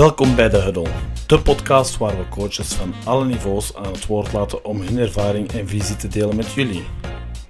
[0.00, 0.86] Welkom bij de Huddle,
[1.26, 5.52] de podcast waar we coaches van alle niveaus aan het woord laten om hun ervaring
[5.52, 6.84] en visie te delen met jullie.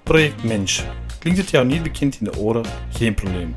[0.03, 0.83] Project Mensch.
[1.19, 2.63] Klinkt het jou niet bekend in de oren?
[2.89, 3.53] Geen probleem.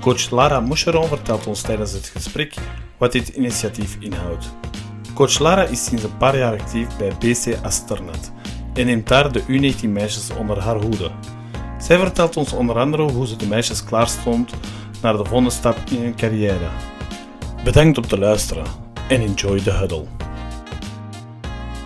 [0.00, 2.54] Coach Lara Moucheron vertelt ons tijdens het gesprek
[2.98, 4.52] wat dit initiatief inhoudt.
[5.14, 8.32] Coach Lara is sinds een paar jaar actief bij BC Asternet
[8.74, 11.10] en neemt daar de U19-meisjes onder haar hoede.
[11.78, 14.50] Zij vertelt ons onder andere hoe ze de meisjes klaarstond
[15.02, 16.68] naar de volgende stap in hun carrière.
[17.64, 18.64] Bedankt om te luisteren
[19.08, 20.06] en enjoy the huddle.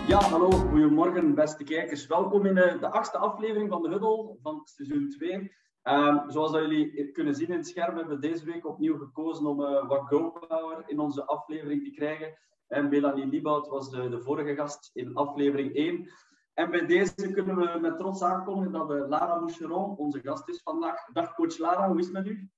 [0.07, 2.07] Ja, hallo, goedemorgen beste kijkers.
[2.07, 5.51] Welkom in eh, de achtste aflevering van de Huddle van seizoen 2.
[5.81, 9.45] Ehm, zoals dat jullie kunnen zien in het scherm hebben we deze week opnieuw gekozen
[9.45, 12.37] om uh, wat go power in onze aflevering te krijgen.
[12.67, 16.09] En Melanie Liebout was de, de vorige gast in aflevering 1.
[16.53, 20.61] En bij deze kunnen we met trots aankondigen dat uh, Lara Moucheron onze gast is
[20.63, 21.05] vandaag.
[21.13, 22.49] Dag coach Lara, hoe is het met u?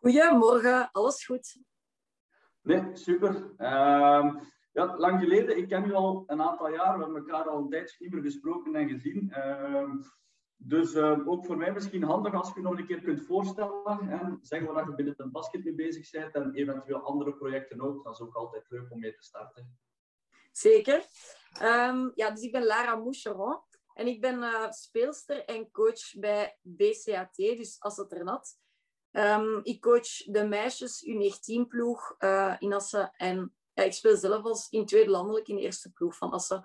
[0.00, 1.65] Goedemorgen, alles goed.
[2.66, 3.50] Nee, super.
[3.56, 4.38] Ehm,
[4.72, 7.68] ja, lang geleden, ik ken u al een aantal jaar, we hebben elkaar al een
[7.68, 9.30] tijdje niet meer gesproken en gezien.
[9.30, 9.90] Ehm,
[10.56, 14.38] dus ehm, ook voor mij misschien handig als je nog een keer kunt voorstellen en
[14.42, 18.04] zeggen waar je binnen het basket mee bezig bent en eventueel andere projecten ook.
[18.04, 19.78] Dat is ook altijd leuk om mee te starten.
[20.52, 21.04] Zeker.
[22.14, 23.60] ja, dus ik ben Lara Moucheron
[23.94, 28.58] en ik ben uh, speelster en coach bij BCAT, dus Asseternat.
[29.18, 33.12] Um, ik coach de meisjes U19-ploeg uh, in Assen.
[33.16, 36.64] En ja, ik speel zelf als in tweede landelijk in de eerste ploeg van Assen.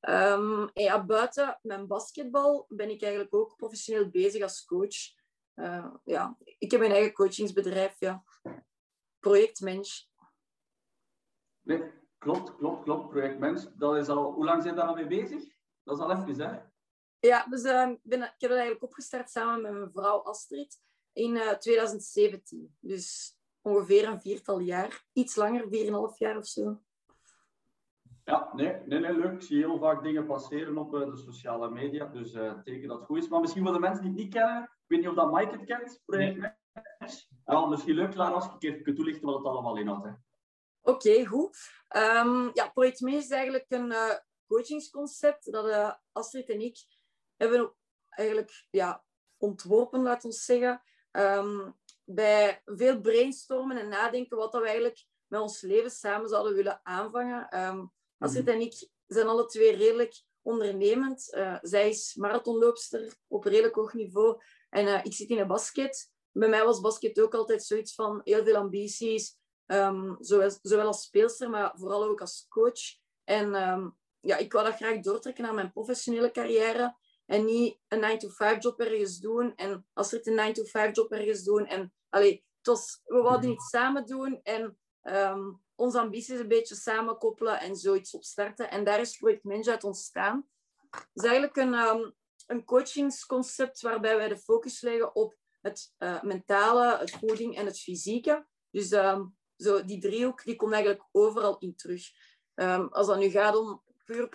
[0.00, 5.16] Um, en ja, buiten mijn basketbal ben ik eigenlijk ook professioneel bezig als coach.
[5.54, 8.24] Uh, ja, ik heb mijn eigen coachingsbedrijf, ja.
[9.20, 10.04] Projectmensch.
[11.60, 13.08] Nee, klopt, klopt, klopt.
[13.08, 13.66] Projectmensch.
[13.74, 14.32] Dat is al...
[14.32, 15.42] Hoe lang zijn daar al mee bezig?
[15.82, 16.60] Dat is al even, hè?
[17.20, 20.86] Ja, dus uh, ben, ik heb het eigenlijk opgestart samen met mijn vrouw Astrid
[21.18, 22.76] in uh, eh, 2017.
[22.80, 25.04] Dus ongeveer een viertal jaar.
[25.12, 26.80] Iets langer, 4,5 jaar of zo.
[28.24, 29.32] Ja, nee, nee, nee, leuk.
[29.32, 32.06] Ik zie heel vaak dingen passeren op uh, de sociale media.
[32.06, 33.28] Dus uh, teken dat het goed is.
[33.28, 35.50] Maar misschien voor de mensen die het niet kennen, ik weet niet of dat Mike
[35.50, 36.50] het kent, project nee.
[37.44, 40.06] Ja, misschien leuk, Klaar, als ik een keer kunt toelichten wat het allemaal inhoudt.
[40.06, 40.16] Oké,
[41.10, 41.56] okay, goed.
[41.96, 44.14] Um, ja, Project Mees is eigenlijk een uh,
[44.46, 46.76] coachingsconcept dat Astrid en ik
[47.36, 47.74] hebben
[48.08, 49.04] eigenlijk ja,
[49.36, 50.82] ontworpen, laat ons zeggen.
[51.12, 56.54] Um, bij veel brainstormen en nadenken wat dat we eigenlijk met ons leven samen zouden
[56.54, 57.66] willen aanvangen.
[57.66, 58.54] Um, Astrid mhm.
[58.54, 61.34] en ik zijn alle twee redelijk ondernemend.
[61.34, 66.10] Uh, zij is marathonloopster op redelijk hoog niveau en uh, ik zit in een basket.
[66.32, 69.36] Bij mij was basket ook altijd zoiets van heel veel ambities,
[69.66, 72.80] um, zowel, zowel, als speelster, maar vooral ook als coach.
[73.24, 76.96] En um, ja, ik wou dat graag doortrekken naar mijn professionele carrière.
[77.28, 79.54] En niet een 9-to-5 job ergens doen.
[79.56, 81.66] En als er een 9-to-5 job ergens doen.
[81.66, 84.40] En allee, het was, we wilden iets samen doen.
[84.42, 88.70] En um, onze ambities een beetje samenkoppelen en zoiets opstarten.
[88.70, 90.48] En daar is Project Menja uit ontstaan.
[90.90, 92.14] Het is eigenlijk een, um,
[92.46, 97.80] een coachingsconcept waarbij wij de focus leggen op het uh, mentale, het voeding en het
[97.80, 98.46] fysieke.
[98.70, 102.02] Dus um, zo die driehoek die komt eigenlijk overal in terug.
[102.54, 104.28] Um, als dat nu gaat om puur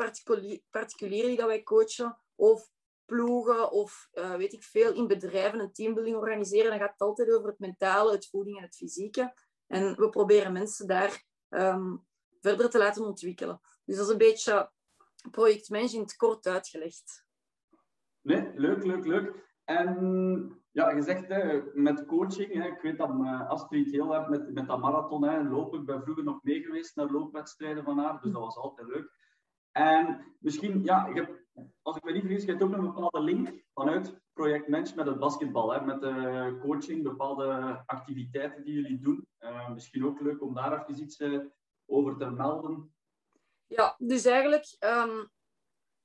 [0.70, 2.72] particulieren die dat wij coachen, of
[3.14, 7.32] ploegen of uh, weet ik veel, in bedrijven een teambuilding organiseren, dan gaat het altijd
[7.32, 9.34] over het mentale, het voeding en het fysieke.
[9.68, 12.06] En we proberen mensen daar um,
[12.42, 13.60] verder te laten ontwikkelen.
[13.86, 14.72] Dus dat is een beetje
[15.32, 17.26] projectmanagement kort uitgelegd.
[18.22, 19.52] Nee, leuk, leuk, leuk.
[19.64, 24.30] En ja, je zegt hè, met coaching, hè, ik weet dat uh, Astrid heel hard
[24.30, 25.80] met, met dat marathon hè, lopen.
[25.80, 29.12] Ik ben vroeger nog mee geweest naar loopwedstrijden van haar, dus dat was altijd leuk.
[29.74, 31.44] En misschien, ja, ik heb
[31.82, 34.96] als ik me niet vergis, je hebt ook nog een bepaalde link vanuit Project Mensch
[34.96, 39.28] met het basketbal, hè, met de coaching, bepaalde activiteiten die jullie doen.
[39.40, 41.46] Uh, misschien ook leuk om daar even iets uh,
[41.86, 42.96] over te melden.
[43.68, 45.30] Ja, dus eigenlijk um,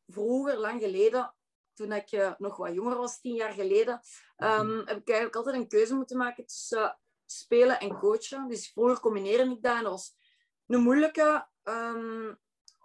[0.06, 1.34] vroeger, lang geleden,
[1.74, 4.00] toen ik uh, nog wat jonger was, tien jaar geleden,
[4.36, 8.48] um, heb ik eigenlijk altijd een keuze moeten maken tussen spelen en coachen.
[8.48, 10.16] Dus vroeger combineerde ik dat en dat was
[10.66, 12.38] een moeilijke, um,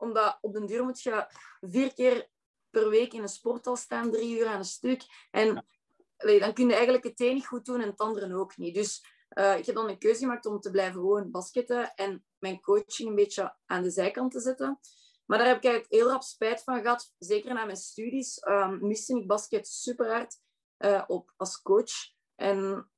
[0.04, 1.28] omdat op den duur moet je
[1.62, 2.30] vier keer
[2.70, 5.04] per week in een sporthal staan, drie uur aan een stuk.
[5.32, 5.66] En
[6.18, 8.76] allee, dan kun je eigenlijk het een niet goed doen en het andere ook niet.
[8.76, 12.62] Dus uh, ik heb dan een keuze gemaakt om te blijven gewoon basketten en mijn
[12.62, 14.80] coaching een beetje aan de zijkant te zetten.
[15.26, 17.14] Maar daar heb ik eigenlijk heel rap spijt van gehad.
[17.18, 20.40] Zeker na mijn studies um, miste ik basket super hard
[20.78, 22.12] uh, op, als coach.
[22.36, 22.90] En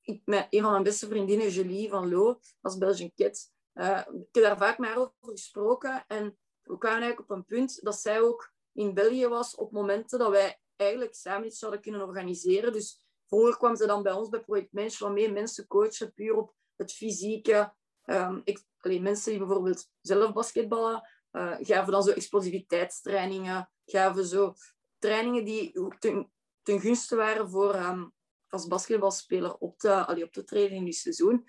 [0.00, 4.28] ik, met een van mijn beste vriendinnen, Julie van Loo, als Belgian Kid, uh, ik
[4.32, 6.04] heb daar vaak met over gesproken.
[6.08, 10.18] En we kwamen eigenlijk op een punt dat zij ook in België was op momenten
[10.18, 12.72] dat wij eigenlijk samen iets zouden kunnen organiseren.
[12.72, 16.36] Dus vroeger kwam ze dan bij ons bij Project Mensen wat meer mensen coachen, puur
[16.36, 17.74] op het fysieke.
[18.04, 18.42] Um,
[18.78, 24.54] allee, mensen die bijvoorbeeld zelf basketballen, uh, gaven dan zo explosiviteitstrainingen, gaven zo
[24.98, 26.32] trainingen die ten,
[26.62, 28.12] ten gunste waren voor um,
[28.48, 31.48] als basketbalspeler op te, allee, op te treden in die seizoen.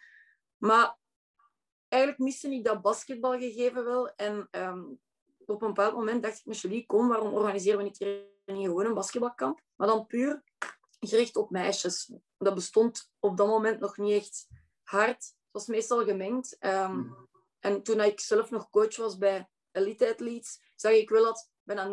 [0.57, 0.97] Maar
[1.93, 4.09] eigenlijk miste ik dat basketbalgegeven wel.
[4.15, 4.99] En um,
[5.45, 7.99] op een bepaald moment dacht ik met Julie, kom, waarom organiseren we niet
[8.45, 9.61] niet gewoon een basketbalkamp?
[9.75, 10.43] Maar dan puur
[10.99, 12.13] gericht op meisjes.
[12.37, 14.47] Dat bestond op dat moment nog niet echt
[14.83, 15.23] hard.
[15.23, 16.57] Het was meestal gemengd.
[16.59, 17.15] Um,
[17.59, 21.87] en toen ik zelf nog coach was bij Elite Athletes, zag ik wel dat bijna
[21.87, 21.91] 90%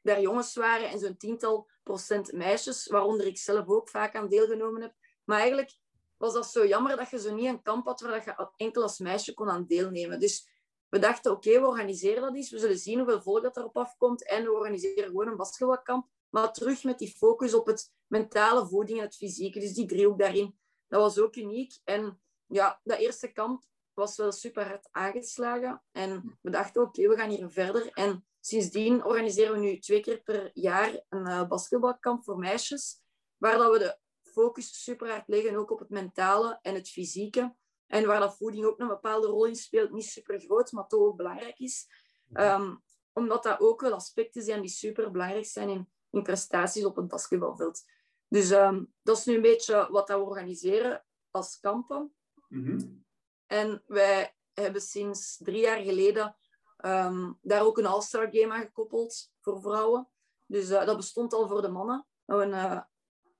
[0.00, 4.82] daar jongens waren en zo'n tiental procent meisjes, waaronder ik zelf ook vaak aan deelgenomen
[4.82, 4.94] heb.
[5.24, 5.78] Maar eigenlijk
[6.24, 8.98] was dat zo jammer dat je zo niet een kamp had waar je enkel als
[8.98, 10.20] meisje kon aan deelnemen.
[10.20, 10.48] Dus
[10.88, 12.50] we dachten, oké, we organiseren dat eens.
[12.50, 14.28] We zullen zien hoeveel volk dat erop afkomt.
[14.28, 16.08] En we organiseren gewoon een basketbalkamp.
[16.30, 19.60] Maar terug met die focus op het mentale voeding en het fysieke.
[19.60, 20.58] Dus die driehoek daarin.
[20.88, 21.78] Dat was ook uniek.
[21.84, 23.62] En ja, dat eerste kamp
[23.94, 25.82] was wel super hard aangeslagen.
[25.92, 27.90] En we dachten, oké, we gaan hier verder.
[27.92, 33.02] En sindsdien organiseren we nu twee keer per jaar een uh, basketbalkamp voor meisjes.
[33.36, 33.98] Waar dat we de
[34.34, 37.54] focus super hard leggen, ook op het mentale en het fysieke.
[37.86, 41.00] En waar dat voeding ook een bepaalde rol in speelt, niet super groot, maar toch
[41.00, 41.86] ook belangrijk is.
[42.32, 42.82] Um,
[43.12, 47.08] omdat dat ook wel aspecten zijn die super belangrijk zijn in, in prestaties op het
[47.08, 47.82] basketbalveld.
[48.28, 52.14] Dus um, dat is nu een beetje wat we organiseren als kampen.
[52.48, 53.04] Mm -hmm.
[53.46, 56.36] En wij hebben sinds drie jaar geleden
[56.84, 60.08] um, daar ook een All-Star Game aan gekoppeld voor vrouwen.
[60.46, 62.06] Dus uh, dat bestond al voor de mannen.
[62.26, 62.80] Uh,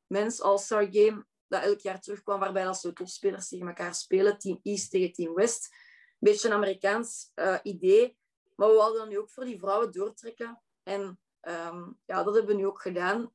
[0.06, 4.38] mens All-Star Game dat elk jaar terugkwam, waarbij dat zo topspelers tegen elkaar spelen.
[4.38, 5.68] Team East tegen Team West.
[5.72, 8.16] Een beetje een Amerikaans uh, idee.
[8.56, 10.62] Maar we wilden dat nu ook voor die vrouwen doortrekken.
[10.82, 13.32] En um, ja, dat hebben we nu ook gedaan.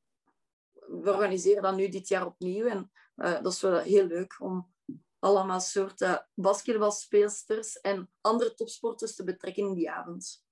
[0.74, 2.66] We organiseren dat nu dit jaar opnieuw.
[2.66, 4.74] En uh, dat is wel heel leuk om
[5.19, 10.44] allemaal soorten basketbalspeelsters en andere topsporters te betrekken in die avond.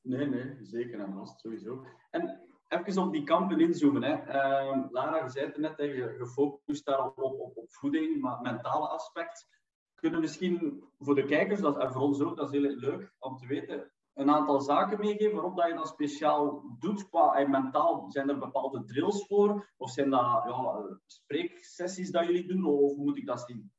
[0.00, 1.86] Nee, nee, zeker en vast, sowieso.
[2.10, 4.02] En even op die kampen inzoomen.
[4.02, 4.14] Hè.
[4.14, 8.88] Uh, Lara, je zei het net, je gefocust daarop op, op, op voeding, maar mentale
[8.88, 9.48] aspect.
[9.94, 13.36] Kunnen misschien voor de kijkers dat, en voor ons ook, dat is heel leuk om
[13.36, 18.10] te weten, een aantal zaken meegeven waarop dat je dat speciaal doet qua en mentaal?
[18.10, 19.68] Zijn er bepaalde drills voor?
[19.76, 22.64] Of zijn dat ja, spreeksessies dat jullie doen?
[22.64, 23.72] Of hoe moet ik dat zien?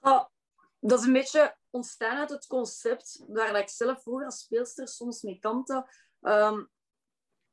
[0.00, 0.24] Oh,
[0.80, 5.22] dat is een beetje ontstaan uit het concept waar ik zelf vroeger als speelster soms
[5.22, 5.86] mee kampte.
[6.20, 6.70] Um,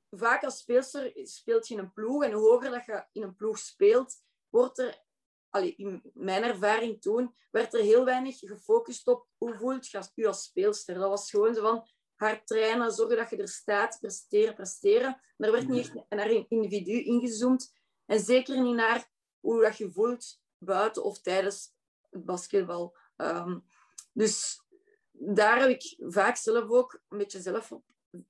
[0.09, 3.35] vaak als speelster speelt je in een ploeg en hoe hoger dat je in een
[3.35, 4.15] ploeg speelt,
[4.49, 5.03] wordt er,
[5.49, 10.27] allee, in mijn ervaring toen, werd er heel weinig gefocust op hoe voelt je je
[10.27, 10.95] als speelster.
[10.95, 15.21] Dat was gewoon zo van hard trainen, zorgen dat je er staat, presteren, presteren.
[15.37, 17.73] er werd niet echt naar een individu ingezoomd.
[18.05, 21.73] En zeker niet naar hoe dat je voelt buiten of tijdens
[22.09, 22.97] het basketbal.
[23.17, 23.65] Um,
[24.13, 24.63] dus
[25.11, 27.71] daar heb ik vaak zelf ook een beetje zelf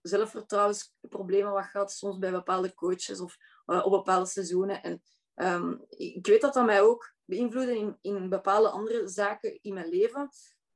[0.02, 4.84] zelfvertrouwensproblemen wat gehad, soms bij bepaalde coaches of uh, op bepaalde seizoenen.
[4.84, 5.02] En
[5.36, 9.90] um, ik weet dat dat mij ook beïnvloedde in, in bepaalde andere zaken in mijn
[9.90, 10.30] leven.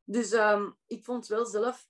[0.03, 1.87] Dus um, ik vond wel zelf,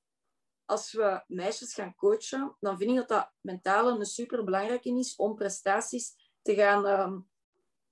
[0.65, 5.15] als we meisjes gaan coachen, dan vind ik dat dat mentaal een super belangrijke is
[5.15, 7.29] om prestaties te gaan um,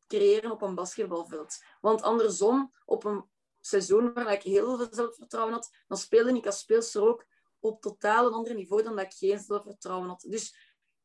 [0.08, 1.63] creëren op een basketbalveld.
[1.82, 6.60] Want andersom, op een seizoen waar ik heel veel zelfvertrouwen had, dan speelde ik als
[6.60, 7.25] speelster ook
[7.62, 10.25] op totaal een ander niveau dan dat ik geen zelfvertrouwen had.
[10.27, 10.56] Dus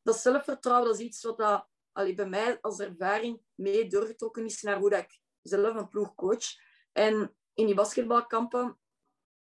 [0.02, 4.62] dat zelfvertrouwen dat is iets wat dat, allee, bij mij als ervaring mee doorgetrokken is
[4.62, 6.44] naar hoe dat ik zelf een ploeg coach.
[6.92, 8.78] En in die basketbalkampen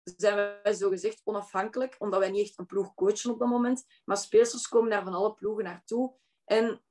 [0.03, 3.85] zijn wij zogezegd onafhankelijk, omdat wij niet echt een ploeg coachen op dat moment.
[4.05, 6.15] Maar speelsters komen daar van alle ploegen naartoe.
[6.45, 6.85] En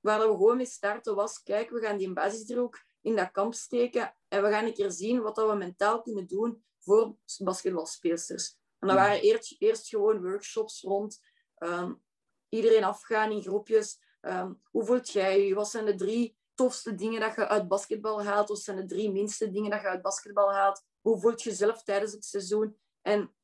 [0.00, 4.16] waar we gewoon mee starten was, kijk, we gaan die basisdriehoek in dat kamp steken
[4.28, 8.57] en we gaan een keer zien wat we mentaal kunnen doen voor basketbalspeelsters.
[8.78, 11.20] En dat waren eerst, eerst gewoon workshops rond
[11.58, 12.02] um,
[12.48, 14.00] iedereen afgaan in groepjes.
[14.20, 15.54] Um, hoe voelt jij je?
[15.54, 18.48] Wat zijn de drie tofste dingen dat je uit basketbal haalt?
[18.48, 20.84] Wat zijn de drie minste dingen dat je uit basketbal haalt?
[21.00, 22.78] Hoe voelt je jezelf tijdens het seizoen?
[23.02, 23.34] En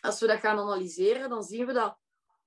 [0.00, 1.98] als we dat gaan analyseren, dan zien we dat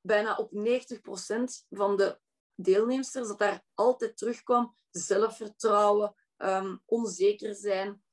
[0.02, 2.20] bijna op 90% van de
[2.56, 8.04] deelnemers dat daar altijd terugkwam zelfvertrouwen, um, onzeker zijn,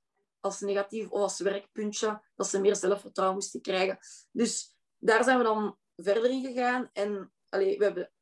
[0.44, 3.98] als negatief of als werkpuntje, dat ze meer zelfvertrouwen moesten krijgen.
[4.32, 6.90] Dus daar zijn we dan verder in gegaan.
[6.92, 8.12] En we hebben,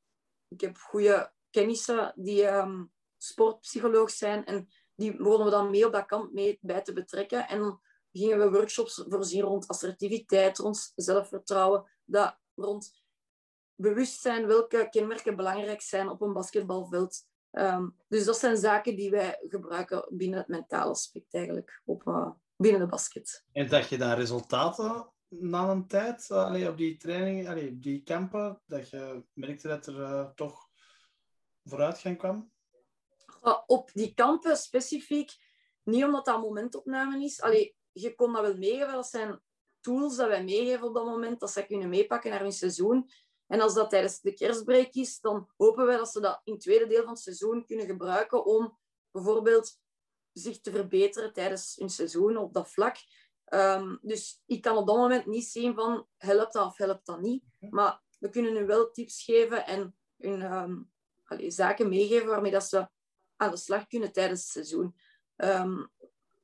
[0.49, 4.45] ik heb goede kennissen die um, sportpsycholoog zijn.
[4.45, 7.49] En die worden we dan mee op dat kamp mee bij te betrekken.
[7.49, 7.81] En dan
[8.13, 13.03] gingen we workshops voorzien rond assertiviteit, rond zelfvertrouwen, dat, rond
[13.75, 17.31] bewustzijn, welke kenmerken belangrijk zijn op een basketbalveld.
[17.53, 22.31] Um, dus dat zijn zaken die wij gebruiken binnen het mentale aspect eigenlijk op, uh,
[22.57, 23.45] binnen de basket.
[23.53, 28.03] En dat je dan resultaten na een tijd allee, op die trainingen, allee, op die
[28.03, 30.69] kampen, dat je merkte dat er uh, toch
[31.65, 32.51] vooruitgang kwam?
[33.67, 35.31] op die kampen specifiek,
[35.83, 37.41] niet omdat dat momentopname is.
[37.41, 38.93] Allee, je kon dat wel meegeven.
[38.93, 39.41] Dat zijn
[39.81, 43.11] tools dat wij meegeven op dat moment, dat ze kunnen meepakken naar hun seizoen.
[43.53, 46.63] En als dat tijdens de kerstbreak is, dan hopen wij dat ze dat in het
[46.63, 48.79] tweede deel van het seizoen kunnen gebruiken om
[49.11, 49.81] bijvoorbeeld
[50.33, 52.97] zich te verbeteren tijdens hun seizoen op dat vlak.
[53.49, 57.21] Um, dus ik kan op dat moment niet zien van helpt dat of helpt dat
[57.21, 57.45] niet.
[57.71, 60.91] Maar we kunnen hun wel tips geven en hun
[61.25, 62.89] allez, zaken meegeven waarmee dat ze
[63.37, 64.97] aan de slag kunnen tijdens het seizoen.
[65.37, 65.93] Um,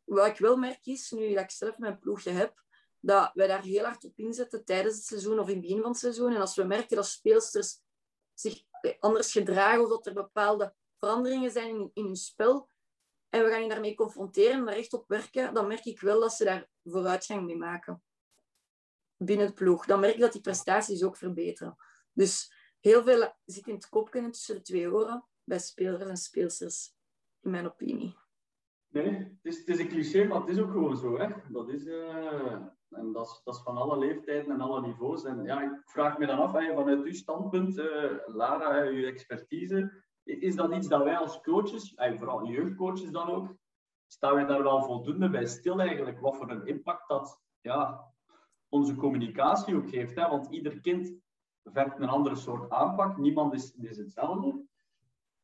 [0.05, 2.63] wat ik wel merk is, nu dat ik zelf mijn ploegje heb,
[3.01, 5.91] dat wij daar heel hard op inzetten tijdens het seizoen of in het begin van
[5.91, 6.35] het seizoen.
[6.35, 7.81] En als we merken dat speelsters
[8.35, 8.63] zich
[8.99, 12.69] anders gedragen of dat er bepaalde veranderingen zijn in, in hun spel,
[13.29, 16.21] en we gaan je daarmee confronteren en daar echt op werken, dan merk ik wel
[16.21, 18.03] dat ze daar vooruitgang mee maken
[19.17, 19.87] binnen de ploeg.
[19.87, 21.77] Dan merk ik dat die prestaties ook verbeteren.
[22.13, 26.95] Dus heel veel zit in het kopje tussen de twee oren bij spelers en speelsters,
[27.41, 28.17] in mijn opinie.
[28.89, 31.19] Nee, het is, het is een cliché, maar het is ook gewoon zo.
[31.19, 31.29] Hè.
[31.49, 35.25] Dat, is, uh, en dat, is, dat is van alle leeftijden en alle niveaus.
[35.25, 40.55] En ja, ik vraag me dan af, vanuit uw standpunt, uh, Lara, uw expertise, is
[40.55, 43.57] dat iets dat wij als coaches, en vooral jeugdcoaches dan ook,
[44.07, 46.21] staan wij daar wel voldoende bij stil eigenlijk?
[46.21, 48.09] Wat voor een impact dat ja,
[48.69, 50.15] onze communicatie ook geeft.
[50.15, 50.29] Hè?
[50.29, 51.13] Want ieder kind
[51.65, 53.17] vergt een andere soort aanpak.
[53.17, 54.67] Niemand is, hetzelfde.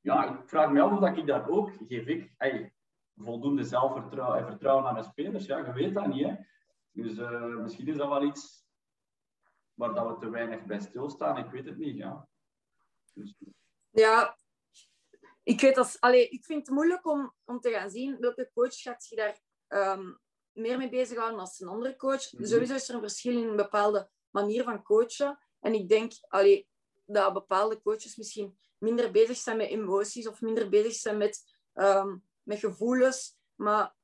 [0.01, 2.75] Ja, ik vraag me af of dat ik daar ook, geef ik hey,
[3.17, 5.47] voldoende zelfvertrouwen en vertrouwen aan mijn spelers.
[5.47, 6.25] Ja, je weet dat niet.
[6.25, 6.35] Hè?
[6.95, 8.67] Dus uh, misschien is dat wel iets
[9.75, 11.39] waar dat we te weinig bij stilstaan.
[11.39, 11.97] Ik weet het niet.
[11.97, 12.29] Ja,
[13.13, 13.35] dus...
[13.91, 14.39] ja
[15.43, 18.81] ik, weet als, allee, ik vind het moeilijk om, om te gaan zien welke coach
[18.81, 20.19] gaat je daar um,
[20.53, 22.33] meer mee bezighouden als een andere coach.
[22.33, 22.49] Mm -hmm.
[22.49, 25.39] Sowieso is er een verschil in een bepaalde manier van coachen.
[25.61, 26.69] En ik denk allee,
[27.07, 32.25] dat bepaalde coaches misschien minder bezig zijn met emoties of minder bezig zijn met, um,
[32.43, 33.37] met gevoelens.
[33.55, 33.95] Maar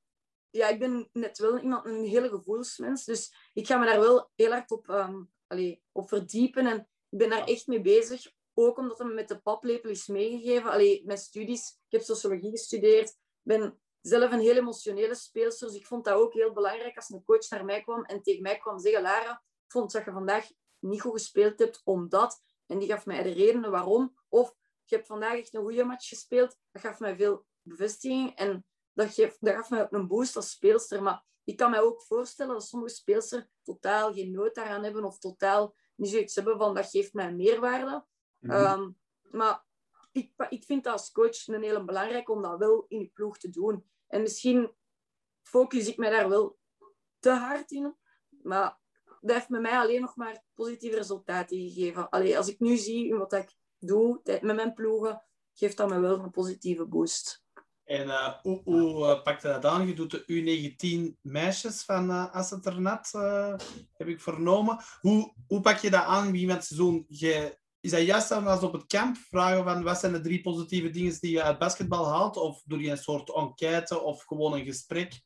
[0.50, 3.04] ja, ik ben net wel iemand, een hele gevoelsmens.
[3.04, 6.66] Dus ik ga me daar wel heel hard op, um, allee, op verdiepen.
[6.66, 6.78] En
[7.08, 10.70] ik ben daar echt mee bezig ook omdat het me met de paplepel is meegegeven.
[10.70, 15.68] Allee, mijn studies, ik heb sociologie gestudeerd, ben zelf een heel emotionele speelster.
[15.68, 18.42] Dus ik vond dat ook heel belangrijk als een coach naar mij kwam en tegen
[18.42, 19.32] mij kwam zeggen, Lara,
[19.66, 20.46] ik vond dat je vandaag
[20.78, 22.42] niet goed gespeeld hebt, omdat...
[22.66, 24.16] En die gaf mij de redenen waarom.
[24.28, 24.54] Of,
[24.84, 26.56] je hebt vandaag echt een goede match gespeeld.
[26.70, 28.64] Dat gaf mij veel bevestiging en
[29.00, 29.40] dat, geeft,
[29.70, 31.02] mij een boost als speelster.
[31.02, 35.18] Maar ik kan mij ook voorstellen dat sommige speelsters totaal geen nood daaraan hebben of
[35.18, 38.04] totaal niet zoiets hebben van dat geeft mij meerwaarde.
[38.38, 38.96] Mm -hmm.
[39.30, 39.64] maar
[40.12, 43.38] ik, ik vind dat als coach een hele belangrijk om dat wel in je ploeg
[43.38, 43.84] te doen.
[44.06, 44.74] En misschien
[45.42, 46.58] focus ik mij daar wel
[47.18, 47.96] te hard in.
[48.28, 48.78] Maar
[49.20, 52.08] dat heeft met mij alleen nog maar positieve resultaten gegeven.
[52.08, 56.18] Allee, als ik nu zie wat ik doe met mijn ploegen, geeft dat me wel
[56.18, 57.44] een positieve boost.
[57.90, 59.86] En uh, hoe, hoe uh, pak je dat aan?
[59.86, 63.10] Je doet de U19 meisjes van uh, Ternat,
[63.92, 64.82] heb ik vernomen.
[65.00, 67.04] Hoe, hoe pak je dat aan wie met seizoen?
[67.08, 70.90] Je is dat juist als op het camp vragen van wat zijn de drie positieve
[70.90, 72.36] dingen die je uit basketbal haalt?
[72.36, 75.22] Of doe je een soort enquête of gewoon een gesprek?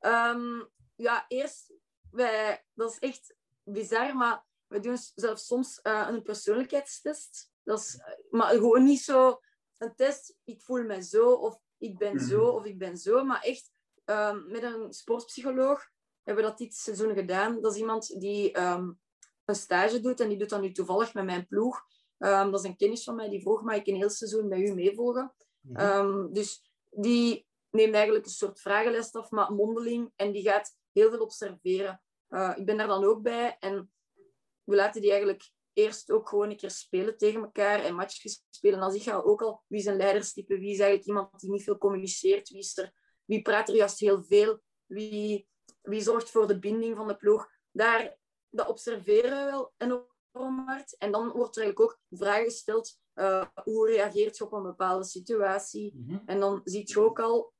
[0.00, 1.72] Um, ja, eerst,
[2.10, 3.34] wij, dat is echt
[3.64, 7.52] bizar, maar we doen zelfs soms uh, een persoonlijkheidstest.
[7.64, 9.40] Dat is, maar gewoon niet zo
[9.80, 12.28] een test, ik voel me zo, of ik ben -hmm.
[12.28, 13.70] zo, of ik ben zo, maar echt
[14.04, 15.88] um, met een sportpsycholoog
[16.22, 17.60] hebben we dat dit seizoen gedaan.
[17.60, 19.00] Dat is iemand die um,
[19.44, 21.82] een stage doet en die doet dat nu toevallig met mijn ploeg.
[22.18, 24.60] Um, dat is een kennis van mij, die vroeg, mag ik een heel seizoen bij
[24.60, 25.34] u meevolgen?
[25.60, 26.32] -hmm.
[26.32, 31.20] dus die neemt eigenlijk een soort vragenlijst af, maar mondeling, en die gaat heel veel
[31.20, 32.02] observeren.
[32.28, 33.92] Uh, ik ben daar dan ook bij en
[34.64, 38.80] we laten die eigenlijk eerst ook gewoon een keer spelen tegen elkaar en matchjes spelen.
[38.80, 41.62] Als ik ga ook al, wie is een leiderstype, wie is eigenlijk iemand die niet
[41.62, 42.92] veel communiceert, wie, is er,
[43.24, 45.48] wie praat er juist heel veel, wie,
[45.82, 47.48] wie zorgt voor de binding van de ploeg.
[47.72, 48.16] Daar,
[48.50, 50.96] dat observeren we wel enorm hard.
[50.98, 55.04] En dan wordt er eigenlijk ook vraag gesteld, uh, hoe reageert je op een bepaalde
[55.04, 55.94] situatie?
[55.96, 56.22] Mm -hmm.
[56.26, 57.52] En dan zie je ook al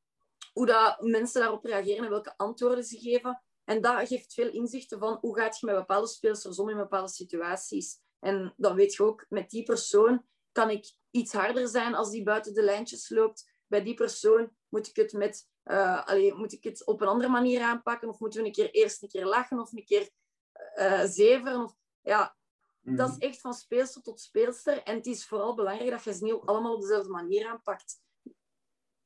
[0.53, 3.43] hoe dat mensen daarop reageren en welke antwoorden ze geven.
[3.65, 7.11] En dat geeft veel inzichten van hoe gaat je met bepaalde spelers om in bepaalde
[7.11, 7.99] situaties.
[8.21, 12.23] En dan weet je ook, met die persoon kan ik iets harder zijn als die
[12.23, 13.53] buiten de lijntjes loopt.
[13.67, 17.31] Bij die persoon moet ik het, met, uh, allee, moet ik het op een andere
[17.31, 18.09] manier aanpakken.
[18.09, 20.11] Of moeten we een keer eerst een keer lachen of een keer
[20.77, 21.62] uh, zeveren.
[21.62, 22.37] Of, ja,
[22.81, 22.97] mm.
[22.97, 24.83] Dat is echt van speelster tot speelster.
[24.83, 28.03] En het is vooral belangrijk dat je ze niet allemaal op dezelfde manier aanpakt.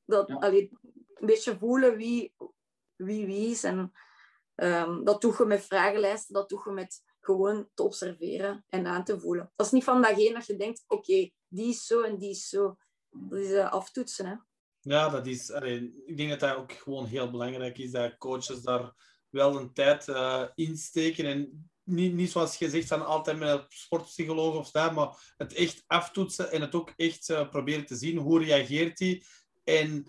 [0.05, 0.35] Dat, ja.
[0.35, 0.71] allee,
[1.15, 2.35] een beetje voelen wie,
[2.97, 3.63] wie-wie's.
[3.63, 3.93] En
[4.55, 9.05] ehm, dat doe je met vragenlijsten, dat doe je met gewoon te observeren en aan
[9.05, 9.53] te voelen.
[9.57, 12.49] Dat is niet van dat dat je denkt, oké, die is zo en die is
[12.49, 12.77] zo.
[13.11, 14.35] Dat is uh, aftoetsen, hè.
[14.81, 18.63] Ja, dat is, allee, ik denk dat dat ook gewoon heel belangrijk is, dat coaches
[18.63, 18.93] daar
[19.29, 21.27] wel een tijd uh, insteken.
[21.27, 25.85] En niet, niet zoals je zegt, altijd met een sportpsycholoog of dat, maar het echt
[25.87, 29.23] aftoetsen en het ook echt uh, proberen te zien hoe reageert hij.
[29.65, 30.07] En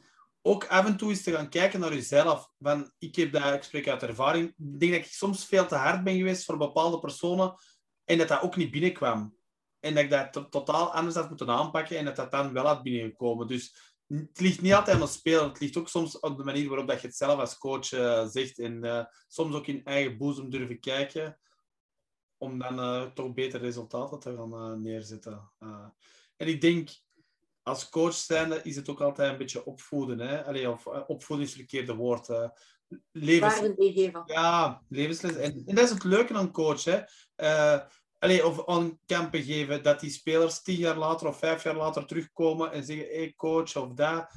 [0.47, 2.51] ook af en toe eens te gaan kijken naar jezelf.
[2.97, 4.47] Ik, heb dat, ik spreek uit ervaring.
[4.47, 7.55] Ik denk dat ik soms veel te hard ben geweest voor bepaalde personen
[8.03, 9.35] en dat dat ook niet binnenkwam.
[9.79, 12.83] En dat ik dat totaal anders had moeten aanpakken en dat dat dan wel had
[12.83, 13.47] binnengekomen.
[13.47, 15.43] Dus het ligt niet altijd aan de speler.
[15.43, 18.27] Het ligt ook soms op de manier waarop dat je het zelf als coach uh,
[18.27, 18.59] zegt.
[18.59, 21.39] En uh, soms ook in eigen boezem durven kijken.
[22.37, 25.51] Om dan uh, toch betere resultaten te gaan neerzetten.
[26.37, 26.89] en ik denk,
[27.65, 30.19] als coach zijnde is het ook altijd een beetje opvoeden.
[30.19, 30.45] Hè?
[30.45, 32.27] Allee, of opvoeden is het verkeerde woord.
[33.11, 33.61] levens...
[34.25, 35.35] Ja, levensles.
[35.35, 36.83] En, en, dat is het leuke aan coach.
[36.83, 37.03] Hè?
[38.19, 42.05] Allee, of aan kampen geven dat die spelers tien jaar later of vijf jaar later
[42.05, 44.31] terugkomen en zeggen: hé, hey, coach of dat,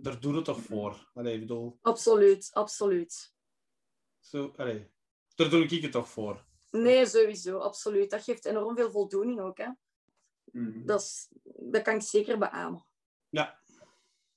[0.00, 1.10] daar doet het toch voor?
[1.14, 1.78] Allee, bedoel...
[1.82, 3.34] Absoluut, absoluut.
[4.20, 4.90] Zo, allee,
[5.34, 6.44] daar doe ik het toch voor?
[6.70, 8.10] Nee, sowieso, absoluut.
[8.10, 9.58] Dat geeft enorm veel voldoening ook.
[9.58, 9.68] Hè?
[10.52, 10.86] Mm.
[10.86, 12.84] Dat, is, dat kan ik zeker beamen.
[13.28, 13.58] Ja.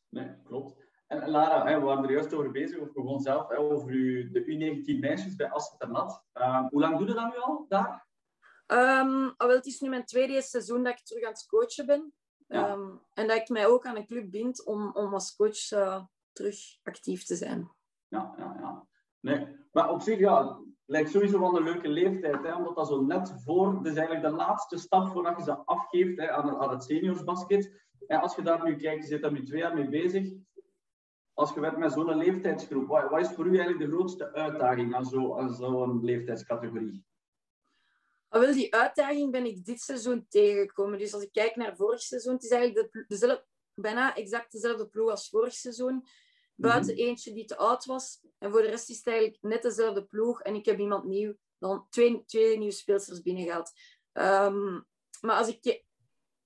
[0.10, 0.78] Nee, klopt.
[1.08, 4.32] En Lara, hè, we waren er juist over bezig, of gewoon zelf, hè, over u,
[4.32, 8.08] de U19 meisjes bij Asset uh, hoe lang doe je dat nu al daar?
[8.68, 12.14] Um, het is nu mijn tweede seizoen dat ik terug aan het coachen ben.
[12.48, 16.04] Ehm, en dat ik mij ook aan een club bind om, om als coach uh,
[16.32, 17.72] terug actief te zijn.
[18.08, 18.88] Ja, ja, ja.
[19.20, 23.02] Nee, maar op zich, ja, lijkt sowieso wel een leuke leeftijd, hè, omdat dat zo
[23.02, 26.84] net voor, dus eigenlijk de laatste stap voordat je ze afgeeft hè, aan, aan het
[26.84, 27.72] seniorsbasket.
[28.08, 30.34] En als je daar nu kijkt, je zit daar nu twee jaar mee bezig.
[31.34, 34.96] Als je werkt met zo'n leeftijdsgroep, wat, wat, is voor u eigenlijk de grootste uitdaging
[34.96, 37.06] aan zo'n zo leeftijdscategorie?
[38.30, 41.00] Maar wel, die uitdaging ben ik dit seizoen tegengekomen.
[41.00, 44.88] Dus als ik kijk naar vorig seizoen, het is eigenlijk de, dezelfde, bijna exact dezelfde
[44.88, 46.04] ploeg als vorig seizoen.
[46.60, 47.04] Buiten mhm.
[47.04, 48.22] eentje die te oud was.
[48.38, 50.42] En voor de rest is het eigenlijk net dezelfde ploeg.
[50.42, 53.72] En ik heb iemand nieuw, dan twee, twee nieuwe speelsters binnengehaald.
[54.14, 54.86] Um,
[55.22, 55.88] maar als ik...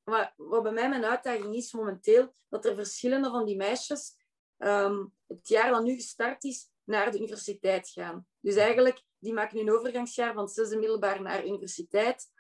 [0.04, 4.16] Wat, wat bij mij mijn uitdaging is momenteel, dat er verschillende van die meisjes
[4.58, 8.28] um, het jaar dat nu gestart is, naar de universiteit gaan.
[8.40, 12.32] Dus eigenlijk die maken een overgangsjaar van zesde middelbaar naar universiteit.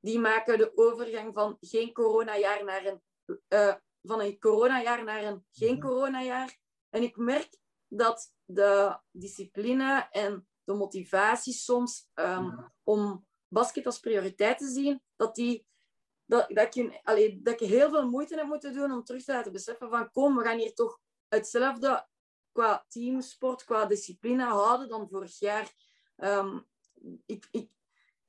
[0.00, 3.02] Die maken de overgang van geen coronajaar naar een,
[3.48, 5.86] uh, van een coronajaar naar een geen mhm.
[5.86, 6.58] coronajaar.
[6.90, 14.58] En ik merk dat de discipline en de motivatie soms um, om basket als prioriteit
[14.58, 15.66] te zien, dat, die,
[16.24, 19.32] dat, dat, je, allee, dat je heel veel moeite hebt moeten doen om terug te
[19.32, 22.08] laten beseffen van kom, we gaan hier toch hetzelfde
[22.52, 25.72] qua teamsport, qua discipline houden dan vorig jaar.
[26.16, 26.66] Um,
[27.26, 27.70] ik, ik,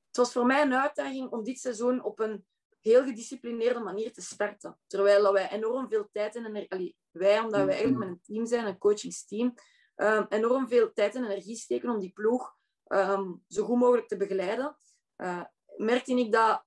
[0.07, 2.45] het was voor mij een uitdaging om dit seizoen op een
[2.79, 4.79] heel gedisciplineerde manier te starten.
[4.87, 6.97] Terwijl wij enorm veel tijd en energie...
[7.11, 9.53] Wij, omdat wij eigenlijk met een team zijn, een coachingsteam,
[9.95, 12.55] um, enorm veel tijd en energie steken om die ploeg
[12.87, 14.77] um, zo goed mogelijk te begeleiden.
[15.17, 15.43] Uh,
[15.77, 16.65] merkte ik dat,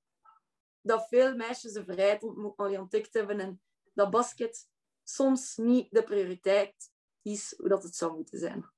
[0.81, 2.23] dat veel meisjes de vrijheid
[2.57, 3.61] ontdekt hebben en
[3.95, 4.69] dat basket
[5.03, 6.91] soms niet de prioriteit
[7.23, 8.71] is hoe dat het zou moeten zijn.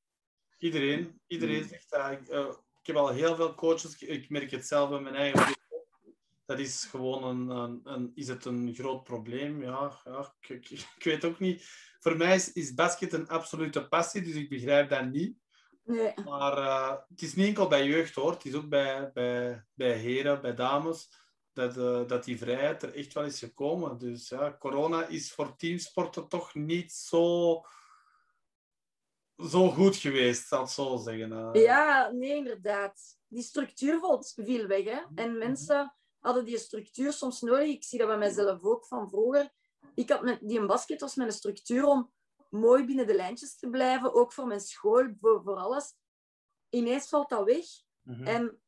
[0.58, 1.68] Iedereen, iedereen hmm.
[1.68, 2.10] zegt dat.
[2.10, 5.54] Ik, uh, ik heb al heel veel coaches, ik merk het zelf in mijn eigen
[6.44, 9.62] dat is gewoon een, een, een, is het een groot probleem?
[9.62, 11.62] Ja, ja ik, ik, weet ook niet.
[12.00, 15.38] Voor mij is, is, basket een absolute passie, dus ik begrijp dat niet.
[15.84, 16.14] Nee.
[16.24, 19.92] Maar uh, het is niet enkel bij jeugd hoor, het is ook bij, bij, bij
[19.92, 21.08] heren, bij dames,
[21.52, 23.98] dat, uh, dat die vrijheid er echt wel is gekomen.
[23.98, 27.60] Dus ja, corona is voor teamsporten toch niet zo
[29.36, 31.32] zo goed geweest, zal ik zo zeggen.
[31.32, 31.62] Uh...
[31.62, 33.18] Ja, nee, inderdaad.
[33.28, 34.00] Die structuur
[34.34, 34.84] viel weg.
[34.84, 35.00] Hè?
[35.14, 35.38] En mhm.
[35.38, 37.68] mensen hadden die structuur soms nodig.
[37.68, 39.52] Ik zie dat bij mezelf ook van vroeger.
[39.94, 42.12] Ik had met, die een basket was mijn structuur om
[42.50, 44.14] mooi binnen de lijntjes te blijven.
[44.14, 45.94] Ook voor mijn school, voor, voor alles.
[46.68, 47.64] Ineens valt dat weg.
[48.02, 48.26] Mhm.
[48.26, 48.62] En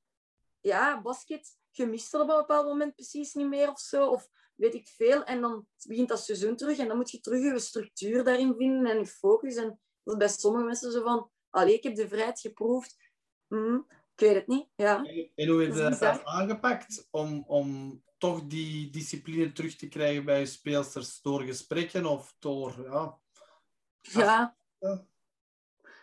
[0.61, 4.07] ja, basket, je mist er op een bepaald moment precies niet meer of zo.
[4.07, 5.25] Of weet ik veel.
[5.25, 6.79] En dan begint dat seizoen terug.
[6.79, 9.57] En dan moet je terug je structuur daarin vinden en je focus.
[9.57, 12.97] En dat is bij sommige mensen zo van, allee, ik heb de vrijheid geproefd.
[13.49, 13.79] Hm,
[14.17, 15.05] ik weet het niet, ja.
[15.35, 20.25] En hoe heb je dat, dat aangepakt om, om toch die discipline terug te krijgen
[20.25, 21.21] bij je speelsters?
[21.21, 23.19] Door gesprekken of door, ja...
[24.01, 24.57] Ja.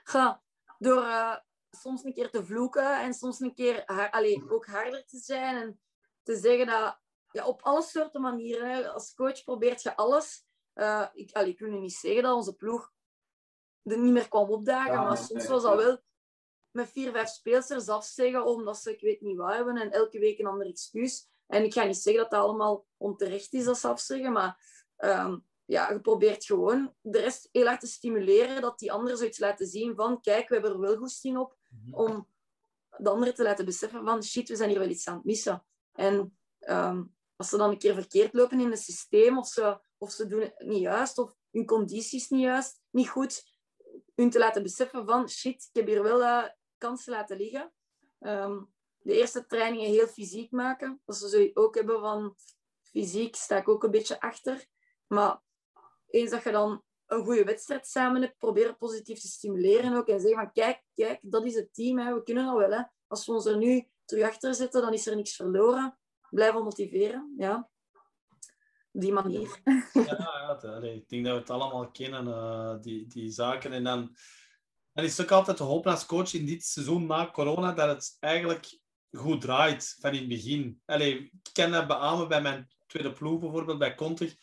[0.04, 0.44] ja.
[0.78, 1.36] door uh,
[1.70, 5.80] soms een keer te vloeken en soms een keer allee, ook harder te zijn en
[6.24, 7.00] te zeggen dat
[7.32, 10.46] ja, op alle soorten manieren, hè, als coach probeert je alles.
[10.76, 12.92] Uh, ik, allee, ik wil nu niet zeggen dat onze ploeg
[13.84, 14.94] er niet meer kwam opdagen.
[14.94, 16.02] Ja, maar soms was dat wel
[16.74, 20.40] met vier, vijf speelsters afzeggen omdat ze ik weet niet wat hebben en elke week
[20.40, 21.28] een ander excuus.
[21.48, 24.62] En ik ga niet zeggen dat dat allemaal onterecht is dat ze afzeggen, maar
[24.96, 29.40] ehm, ja, je probeert gewoon de rest heel hard te stimuleren, dat die anderen zoiets
[29.40, 31.58] laten zien van kijk, we hebben er wel goesting op,
[31.92, 32.28] om
[32.98, 35.66] de anderen te laten beseffen van shit, we zijn hier wel iets aan het missen.
[35.94, 37.04] En ehm,
[37.36, 40.42] als ze dan een keer verkeerd lopen in het systeem, of ze, of ze doen
[40.42, 43.44] het niet juist, of hun conditie is niet juist, niet goed,
[44.16, 46.52] hun te laten beseffen van shit, ik heb hier wel
[46.84, 47.74] kansen laten liggen.
[48.20, 48.62] Ehm,
[48.98, 51.02] de eerste trainingen heel fysiek maken.
[51.06, 52.36] Dat ze zo ook hebben van
[52.82, 54.66] fysiek sta ik ook een beetje achter.
[55.08, 55.42] Maar
[56.08, 60.08] eens dat je dan een goede wedstrijd samen hebt, proberen positief te stimuleren ook.
[60.08, 61.98] En zeggen van kijk, kijk, dat is het team.
[62.00, 62.14] Hè.
[62.14, 62.72] We kunnen dat wel.
[62.72, 62.84] Hè.
[63.08, 65.98] Als we ons er nu terug achter zetten, dan is er niks verloren.
[66.30, 67.34] Blijven motiveren.
[67.38, 67.70] Ja.
[68.92, 69.62] Op die manier.
[69.94, 73.72] Ja, ja ik denk dat we het allemaal kennen, eh, die, die zaken.
[73.72, 74.16] En dan,
[74.94, 78.18] dan is ook altijd de hoop als coach in dit seizoen na corona dat het
[78.20, 78.80] eigenlijk
[79.12, 80.82] goed draait van in het begin.
[80.86, 84.36] Allee, ik kan dat beamen bij mijn tweede ploeg bijvoorbeeld, bij Contig.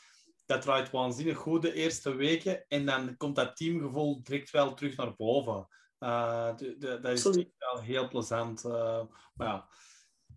[0.46, 2.64] Dat draait waanzinnig goed de eerste weken.
[2.68, 5.68] En dan komt dat teamgevoel direct wel terug naar boven.
[5.98, 7.22] Eh, de, de, dat is
[7.58, 8.64] wel heel plezant.
[8.64, 9.02] eh,
[9.34, 9.68] maar ja,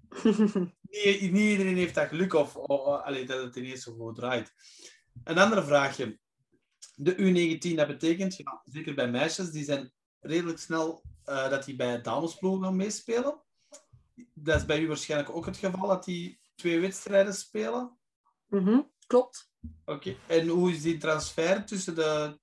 [0.82, 4.54] niet, niet iedereen heeft dat geluk of, allee, dat het ineens zo goed draait.
[5.24, 6.20] Een andere vraagje.
[6.96, 11.76] De U19, dat betekent, ja, zeker bij meisjes, die zijn redelijk snel eh, dat die
[11.76, 13.42] bij damesploegen gaan meespelen.
[14.34, 17.98] Dat is bij u waarschijnlijk ook het geval, dat die twee wedstrijden spelen.
[18.48, 19.52] Mhm, Klopt.
[19.86, 20.16] Oké.
[20.28, 22.40] En hoe is die transfer tussen de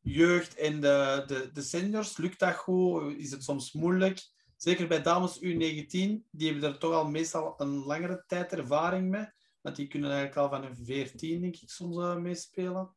[0.00, 2.16] jeugd en de, de, de seniors?
[2.16, 3.16] Lukt dat goed?
[3.16, 4.20] Is het soms moeilijk?
[4.56, 5.88] Zeker bij dames U19,
[6.30, 9.26] die hebben er toch al meestal een langere tijd ervaring mee.
[9.60, 12.94] Want die kunnen eigenlijk al van een 14, denk ik, soms eh, meespelen.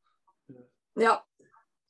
[0.93, 1.27] Ja,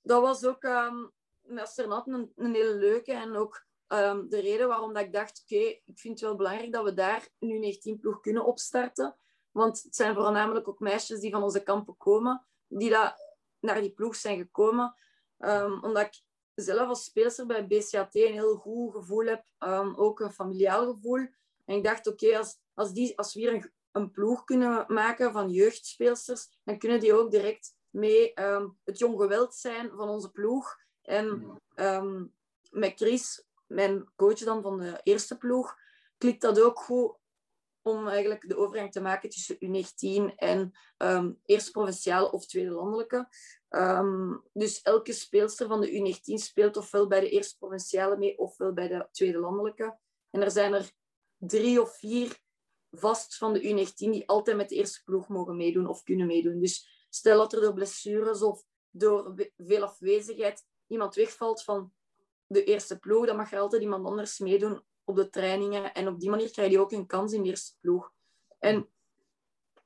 [0.01, 1.05] dat was ook ehm
[1.43, 3.13] met Asternat een, een hele leuke.
[3.13, 6.71] En ook ehm, de reden waarom dat ik dacht, oké, ik vind het wel belangrijk
[6.71, 9.15] dat we daar een U19-ploeg kunnen opstarten.
[9.51, 12.95] Want het zijn voornamelijk ook meisjes die van onze kampen komen, die
[13.59, 14.95] naar die ploeg zijn gekomen.
[15.37, 16.21] Ehm, omdat ik
[16.53, 21.27] zelf als speelster bij BCAT een heel goed gevoel heb, ehm, ook een familiaal gevoel.
[21.65, 25.31] En ik dacht, oké, als, als, die- als we hier een, een ploeg kunnen maken
[25.31, 28.31] van jeugdspeelsters, dan kunnen die ook direct mee
[28.83, 30.75] het jong geweld zijn van onze ploeg.
[31.03, 32.25] En ehm,
[32.69, 35.75] met Chris, mijn coach dan van de eerste ploeg,
[36.17, 37.17] klikt dat ook goed
[37.81, 43.27] om eigenlijk de overgang te maken tussen U19 en ehm eerste provinciale of tweede landelijke.
[43.69, 48.73] Ehm, dus elke speelster van de U19 speelt ofwel bij de eerste provinciale mee, ofwel
[48.73, 49.97] bij de tweede landelijke.
[50.29, 50.91] En er zijn er
[51.37, 52.41] drie of vier
[52.91, 56.59] vast van de U19 die altijd met de eerste ploeg mogen meedoen of kunnen meedoen.
[56.59, 61.93] Dus stel dat er door blessures of door veel afwezigheid iemand wegvalt van
[62.47, 65.93] de eerste ploeg, dan mag er altijd iemand anders meedoen op de trainingen.
[65.93, 68.11] En op die manier krijg je ook een kans in de eerste ploeg.
[68.59, 68.89] En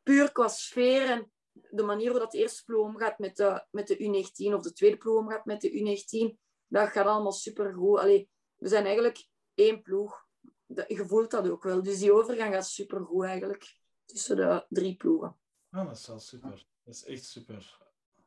[0.03, 1.31] puur qua sfeer en
[1.71, 4.73] de manier hoe dat de eerste ploeg omgaat met de, met de U19 of de
[4.73, 7.99] tweede ploeg omgaat met de U19, dat gaat allemaal supergoed.
[7.99, 10.25] Allee, we zijn eigenlijk één ploeg.
[10.65, 11.83] Dat- Je voelt dat ook wel.
[11.83, 15.37] Dus die overgang gaat supergoed eigenlijk tussen de drie ploegen.
[15.69, 16.65] Ah, dat is wel super.
[16.83, 17.77] Dat is echt super.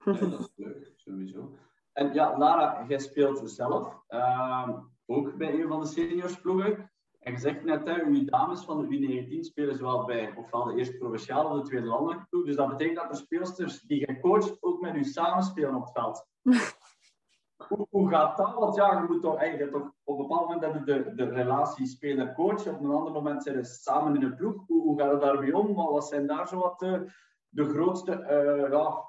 [0.05, 1.59] Ja, dat is leuk, sowieso.
[2.01, 4.73] En ja, Lara, jij speelt zelf ehm,
[5.07, 6.93] ook bij een van de seniorsploegen.
[7.19, 10.75] En je zegt net, hè, uw dames van de U19 spelen zowel bij ofwel de
[10.75, 12.45] eerste provinciale of de tweede landelijke ploeg.
[12.45, 15.93] Dus dat betekent dat de speelsters die je coacht ook met u samenspelen op het
[15.93, 16.27] veld.
[17.69, 18.55] hoe, hoe gaat dat?
[18.55, 21.87] Want ja, je moet toch eigenlijk toch op een bepaald moment hebben de, de relatie
[21.87, 22.67] speler-coach.
[22.67, 24.67] Op een ander moment zijn ze samen in een ploeg.
[24.67, 25.75] Hoe, hoe gaat het daarmee om?
[25.75, 27.13] Wat wat zijn daar zo wat de,
[27.49, 29.05] de grootste eh, ja,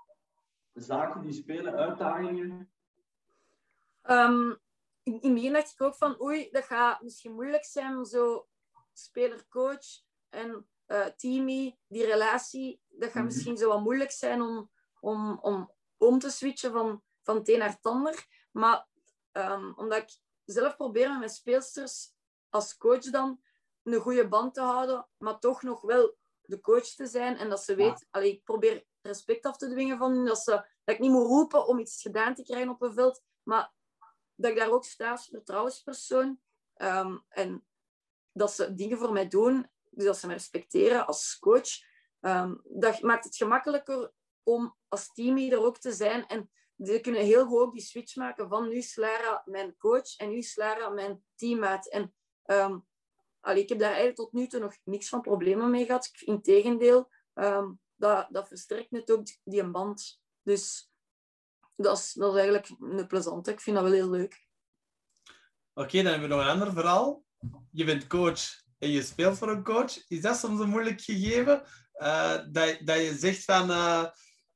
[0.74, 2.71] zaken die spelen, uitdagingen?
[4.02, 4.50] Ehm,
[5.04, 8.06] in, in het begin dacht ik ook van, oei, dat gaat misschien moeilijk zijn om
[8.06, 8.48] zo
[8.94, 9.86] speler-coach
[10.30, 13.26] en eh teamie, die relatie, dat gaat Mhm.
[13.26, 17.60] misschien zo wat moeilijk zijn om, om, om om te switchen van, van het een
[17.60, 18.28] naar het ander.
[18.52, 18.88] Maar
[19.32, 22.14] ehm, omdat ik zelf probeer met mijn speelsters
[22.50, 23.42] als coach dan
[23.84, 27.64] een goede band te houden, maar toch nog wel de coach te zijn en dat
[27.64, 30.52] ze weet, allee, ik probeer respect af te dwingen van hen, dat, ze,
[30.84, 33.74] dat ik niet moet roepen om iets gedaan te krijgen op een veld, maar
[34.42, 36.40] dat ik daar ook sta als vertrouwenspersoon.
[36.74, 37.66] Ehm, en
[38.32, 41.70] dat ze dingen voor mij doen, dus dat ze me respecteren als coach.
[42.20, 44.12] Ehm, dat maakt het gemakkelijker
[44.44, 46.28] om als team er ook te zijn.
[46.28, 50.30] En ze kunnen heel goed die switch maken van nu is Lara mijn coach en
[50.30, 51.88] nu is Lara mijn teammaat.
[51.88, 52.80] En ehm,
[53.40, 56.12] allee, ik heb daar eigenlijk tot nu toe nog niks van problemen mee gehad.
[56.20, 60.22] Integendeel, um, dat, dat versterkt net ook die een band.
[60.42, 60.91] Dus
[61.76, 63.52] dat is, dat is eigenlijk een plezante.
[63.52, 64.48] Ik vind dat wel heel leuk.
[65.74, 67.24] Oké, dan hebben we nog een ander verhaal.
[67.72, 68.42] Je bent coach
[68.80, 70.08] en je speelt voor een coach.
[70.08, 71.64] Is dat soms een moeilijk gegeven?
[71.96, 73.70] Uh, dat, dat je zegt van...
[73.70, 74.06] Uh,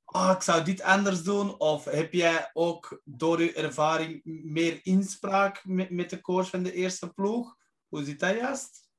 [0.06, 1.60] oh, ik zou dit anders doen?
[1.60, 6.74] Of heb jij ook door je ervaring meer inspraak met, met de coach van de
[6.74, 7.56] eerste ploeg?
[7.88, 8.90] Hoe zit dat juist?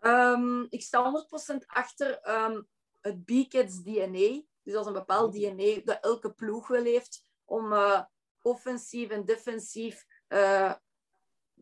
[0.00, 2.68] Um, ik sta 100% achter um,
[3.00, 4.42] het B-Kids DNA.
[4.62, 8.02] Dus dat is een bepaald DNA dat elke ploeg wel heeft om uh,
[8.42, 10.74] offensief en defensief uh,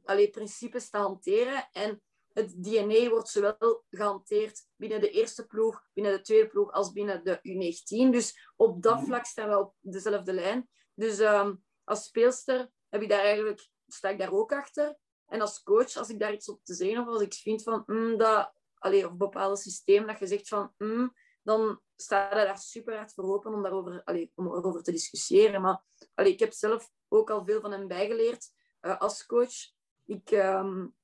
[0.05, 1.69] allee, principes te hanteren.
[1.73, 6.93] En het DNA wordt zowel gehanteerd binnen de eerste ploeg, binnen de tweede ploeg, als
[6.93, 8.11] binnen de U19.
[8.11, 9.05] Dus op dat mhm.
[9.05, 10.69] vlak staan we op dezelfde lijn.
[10.95, 14.99] Dus um, als speelster heb ik daar eigenlijk, sta ik daar ook achter.
[15.27, 17.83] En als coach, als ik daar iets op te zeggen of als ik vind van
[17.87, 22.59] mm, dat, allee, of bepaalde systeem dat je zegt van mm, dan sta je daar
[22.59, 25.61] super hard voor open om daarover allee, om erover te discussiëren.
[25.61, 25.83] Maar
[26.15, 29.73] allee, ik heb zelf ook al veel van hem bijgeleerd uh, als coach.
[30.05, 30.95] Ik, um,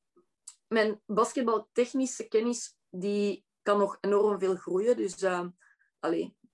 [0.67, 4.97] mijn basketbaltechnische kennis die kan nog enorm veel groeien.
[4.97, 5.47] Dus uh,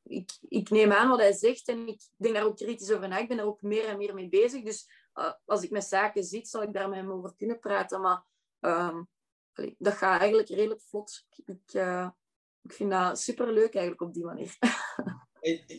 [0.03, 3.18] ik, ik neem aan wat hij zegt en ik denk daar ook kritisch over na.
[3.18, 4.62] Ik ben daar ook meer en meer mee bezig.
[4.62, 8.01] Dus uh, als ik met zaken zit, zal ik daar met hem over kunnen praten.
[8.01, 8.25] Maar
[8.61, 9.09] um,
[9.79, 11.27] dat gaat eigenlijk redelijk vlot.
[11.45, 11.73] Ik,
[12.62, 14.57] ik vind dat superleuk eigenlijk op die manier.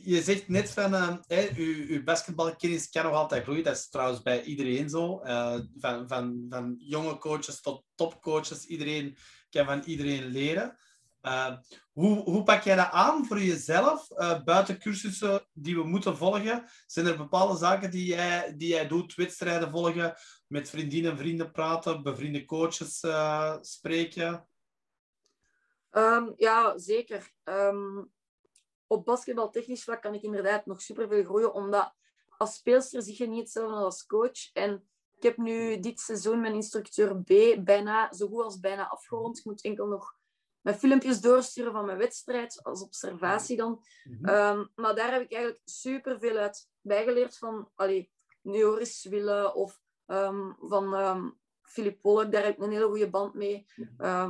[0.04, 1.18] Je zegt net van, uh,
[1.56, 3.64] uw, basketbalkennis kan nog altijd groeien.
[3.64, 5.22] Dat is trouwens bij iedereen zo.
[5.24, 8.66] Uh, van, van, van jonge coaches tot topcoaches.
[8.66, 9.18] Iedereen
[9.50, 10.78] kan van iedereen leren.
[11.22, 11.58] Uh,
[11.92, 14.08] hoe, hoe pak jij dat aan voor jezelf?
[14.46, 19.16] buiten cursussen die we moeten volgen, zijn er bepaalde zaken die jij, die jij doet?
[19.16, 20.16] Wedstrijden volgen,
[20.48, 23.00] met vriendinnen en vrienden praten, bevriende coaches
[23.62, 24.48] spreken?
[25.96, 27.32] Um, ja, zeker.
[27.44, 28.12] Um,
[28.88, 31.94] op basketbaltechnisch vlak kan ik inderdaad nog superveel groeien, omdat
[32.38, 34.52] als speelster zie je niet hetzelfde als coach.
[34.54, 39.38] En ik heb nu dit seizoen mijn instructeur B bijna zo goed als bijna afgerond.
[39.38, 40.16] Ik moet enkel nog
[40.62, 43.84] mijn filmpjes doorsturen van mijn wedstrijd, als observatie dan.
[44.04, 44.30] Mhm.
[44.30, 50.56] um, maar daar heb ik eigenlijk superveel uit bijgeleerd van allee, Neoris Wille of um,
[50.60, 51.40] van um,
[51.74, 52.32] Philip Pollock.
[52.32, 53.66] Daar heb ik een hele goede band mee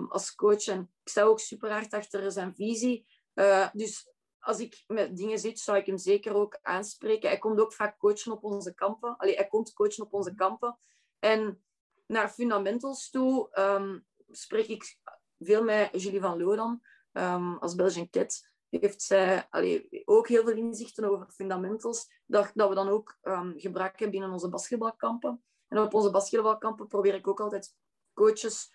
[0.10, 0.68] als coach.
[0.68, 3.06] En ik sta ook super hard achter zijn visie.
[3.34, 7.30] Uh, dus als ik met dingen zit, zou ik hem zeker ook aanspreken.
[7.30, 9.18] Hij komt ook vaak coachen op onze kampen.
[9.18, 10.78] Allee, hij komt coachen op onze kampen.
[11.20, 11.64] En
[12.08, 14.98] naar fundamentals toe um, spreek ik
[15.40, 16.82] veel met Julie van Lodan.
[17.12, 22.08] Um, als Belgian Cat heeft zij allee, ook heel veel inzichten over fundamentals.
[22.26, 25.44] Dat, dat we dan ook um, gebruiken binnen onze basketbalkampen.
[25.74, 27.76] En op onze basketbalkampen probeer ik ook altijd
[28.14, 28.74] coaches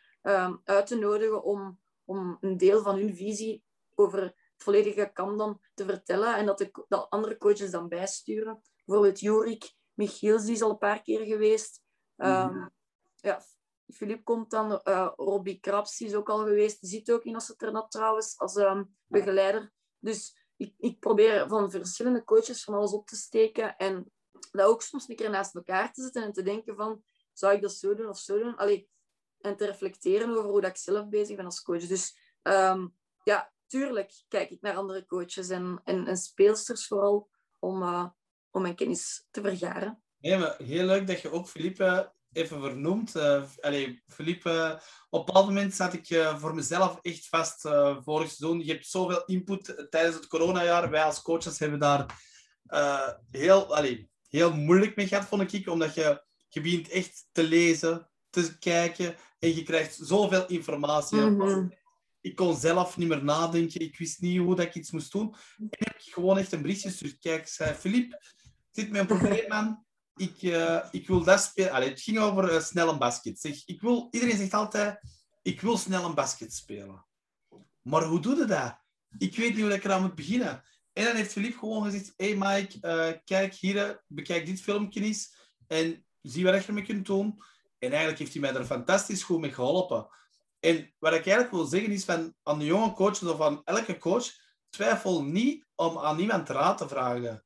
[0.65, 5.85] uit te nodigen om, om een deel van hun visie over volledige kamp dan te
[5.85, 8.63] vertellen en dat, de, dat andere coaches dan bijsturen.
[8.85, 11.83] Bijvoorbeeld Jorik Michiels, die is al een paar keer geweest.
[12.17, 12.71] Um,
[13.15, 13.43] ja,
[13.95, 16.81] Filip komt dan, uh, Robbie Krabs is ook al geweest.
[16.81, 19.73] Die zit ook in Asseternat trouwens, als um, begeleider.
[19.99, 24.13] Dus ik, ik probeer van verschillende coaches van alles op te steken en
[24.51, 27.63] dat ook soms een keer naast elkaar te zetten en te denken van, zou ik
[27.63, 28.57] dat zo doen of zo doen?
[28.57, 28.89] Allee,
[29.41, 31.87] en te reflecteren over hoe dat ik zelf bezig ben als coach.
[31.87, 37.83] Dus um, ja, tuurlijk kijk ik naar andere coaches en, en, en speelsters vooral om,
[37.83, 38.07] uh,
[38.51, 40.03] om mijn kennis te vergaren.
[40.19, 43.17] Nee, maar heel leuk dat je ook Philippe even vernoemt.
[43.17, 47.97] Uh, allee, Philippe, op een bepaald moment zat ik uh, voor mezelf echt vast uh,
[48.03, 48.65] vorig seizoen.
[48.65, 50.91] Je hebt zoveel input tijdens het coronajaar.
[50.91, 52.27] Wij als coaches hebben daar
[53.31, 55.69] heel, allee, heel moeilijk mee gehad, vond ik.
[55.69, 61.21] Omdat je, je begint echt te lezen, te kijken en je krijgt zoveel informatie.
[61.21, 61.77] Mm -hmm
[62.21, 63.81] ik kon zelf niet meer nadenken.
[63.81, 65.35] Ik wist niet hoe dat ik iets moest doen.
[65.59, 67.19] En heb ik gewoon echt een berichtje gestuurd.
[67.19, 68.23] Kijk, zei Filip,
[68.71, 69.85] zit met een probleem, man.
[70.17, 71.73] Ik, uh, ik wil dat spelen.
[71.73, 73.41] Allee, het ging over uh, snel een basket.
[73.41, 75.01] Zeg, ik wil, iedereen zegt altijd,
[75.43, 77.07] ik wil snel een basket spelen.
[77.83, 78.79] Maar hoe doe je dat?
[79.19, 80.63] Ik weet niet hoe ik eraan moet beginnen.
[80.99, 85.37] En dan heeft Filip gewoon gezegd, hey Mike, uh, kijk hier, bekijk dit filmpje eens
[85.67, 87.43] en zie wat je ermee kunt doen.
[87.79, 90.09] En eigenlijk heeft hij mij er fantastisch goed mee geholpen.
[90.61, 93.99] En wat ik eigenlijk wil zeggen is van aan de jonge coaches of aan elke
[93.99, 94.27] coach,
[94.69, 97.45] twijfel niet om aan iemand raad te vragen.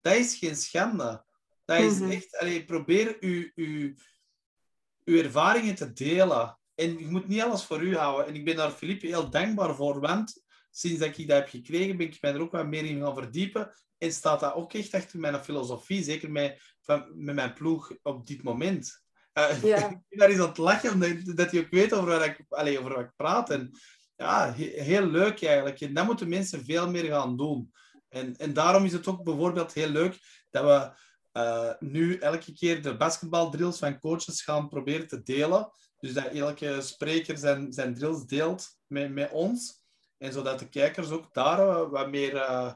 [0.00, 1.24] Dat is geen schande.
[1.64, 2.10] Dat is mhm.
[2.10, 3.94] echt, allee, probeer uw, uw,
[5.04, 6.58] uw ervaringen te delen.
[6.74, 8.26] En je moet niet alles voor u houden.
[8.26, 10.43] En ik ben daar Philippe heel dankbaar voor, want
[10.76, 13.14] sinds dat ik dat heb gekregen, ben ik mij er ook wat meer in gaan
[13.14, 13.74] verdiepen.
[13.98, 18.26] En staat dat ook echt achter mijn filosofie, zeker met, van, met mijn ploeg op
[18.26, 19.02] dit moment.
[19.34, 20.02] Uh, ja.
[20.08, 22.94] daar eens aan het lachen, omdat dat je ook weet over wat ik, allez, over
[22.94, 23.50] wat ik praat.
[23.50, 23.70] En
[24.16, 25.80] ja, heel leuk eigenlijk.
[25.80, 27.72] En dat moeten mensen veel meer gaan doen.
[28.08, 30.18] En, en daarom is het ook bijvoorbeeld heel leuk
[30.50, 35.70] dat we eh, nu elke keer de basketbaldrills van coaches gaan proberen te delen.
[35.98, 39.83] Dus dat elke spreker zijn, zijn drills deelt met, met ons.
[40.24, 42.72] En zodat de kijkers ook daar eh, wat meer, uh,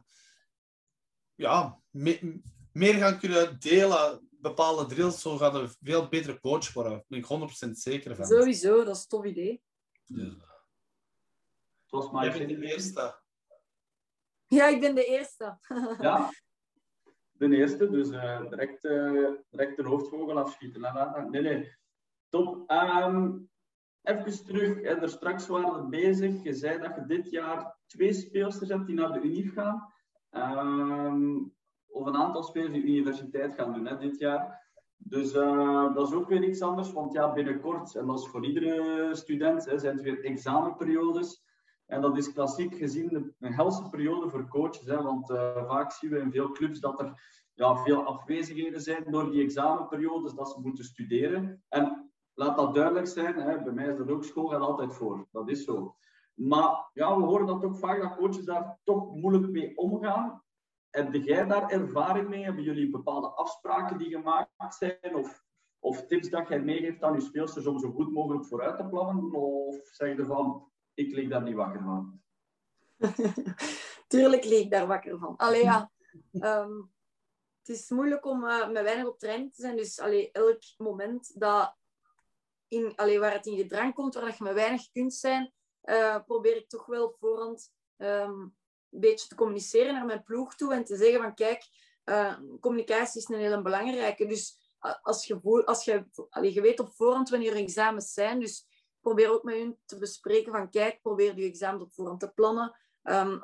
[1.35, 2.41] ja, me,
[2.73, 4.29] meer gaan kunnen delen.
[4.31, 6.93] Bepaalde drills, zo gaat een veel betere coach worden.
[6.93, 8.27] Daar ben ik 100% zeker van.
[8.27, 9.63] Sowieso, dat is een tof idee.
[10.07, 10.35] Dus,
[12.11, 13.21] bent de eerste.
[14.47, 15.59] Ja, ik ben de eerste.
[16.01, 16.31] Ja,
[17.33, 20.81] de eerste, dus eh, direct, uh, direct de hoofdvogel afschieten.
[21.31, 21.77] Nee, nee,
[22.29, 22.71] top.
[22.71, 23.51] Um,
[24.09, 26.43] even terug, hè, er straks waren we bezig.
[26.43, 29.93] Je zei dat je dit jaar twee speelsters hebt die naar de UNIF gaan.
[30.31, 31.53] Um,
[31.87, 34.67] of een aantal spelers die universiteit gaan doen hè, dit jaar.
[34.97, 38.45] Dus uh, dat is ook weer iets anders, want ja, binnenkort, en dat is voor
[38.45, 41.47] iedere student, hè, zijn het weer examenperiodes.
[41.87, 44.87] En dat is klassiek gezien een helse periode voor coaches.
[44.87, 47.13] Hè, want uh, vaak zien we in veel clubs dat er
[47.55, 51.63] ja, veel afwezigheden zijn door die examenperiodes, dat ze moeten studeren.
[51.69, 52.08] En
[52.39, 55.29] laat dat duidelijk zijn, hè, bij mij is dat ook school gaat altijd voor.
[55.33, 55.97] Dat is zo.
[56.35, 60.43] Maar ja, we horen dat ook vaak dat coaches daar toch moeilijk mee omgaan.
[60.91, 62.45] Heb jij daar ervaring mee?
[62.45, 65.15] Hebben jullie bepaalde afspraken die gemaakt zijn?
[65.15, 65.45] Of,
[65.79, 69.33] of tips dat jij meegeeft aan je speelsters om zo goed mogelijk vooruit te plannen?
[69.33, 72.21] Of zeg je van, ik lig daar niet wakker van?
[74.09, 75.37] Tuurlijk lig ik daar wakker van.
[75.37, 75.71] Allee
[76.33, 76.93] um,
[77.59, 79.77] het is moeilijk om uh, met weinig op trein te zijn.
[79.77, 81.78] Dus allee, elk moment dat
[82.69, 85.53] in, waar het in gedrang komt, waar je met weinig kunt zijn,
[85.85, 88.57] uh, probeer ik toch wel voorhand um,
[88.91, 91.69] een beetje te communiceren naar mijn ploeg toe en te zeggen van kijk,
[92.05, 94.27] uh, communicatie is een hele belangrijke.
[94.27, 94.59] Dus
[95.03, 98.67] als je, als je, allee, je weet op voorhand wanneer je examens zijn, dus
[99.01, 102.77] probeer ook met hun te bespreken van kijk, probeer je examen op voorhand te plannen.
[103.03, 103.41] Um,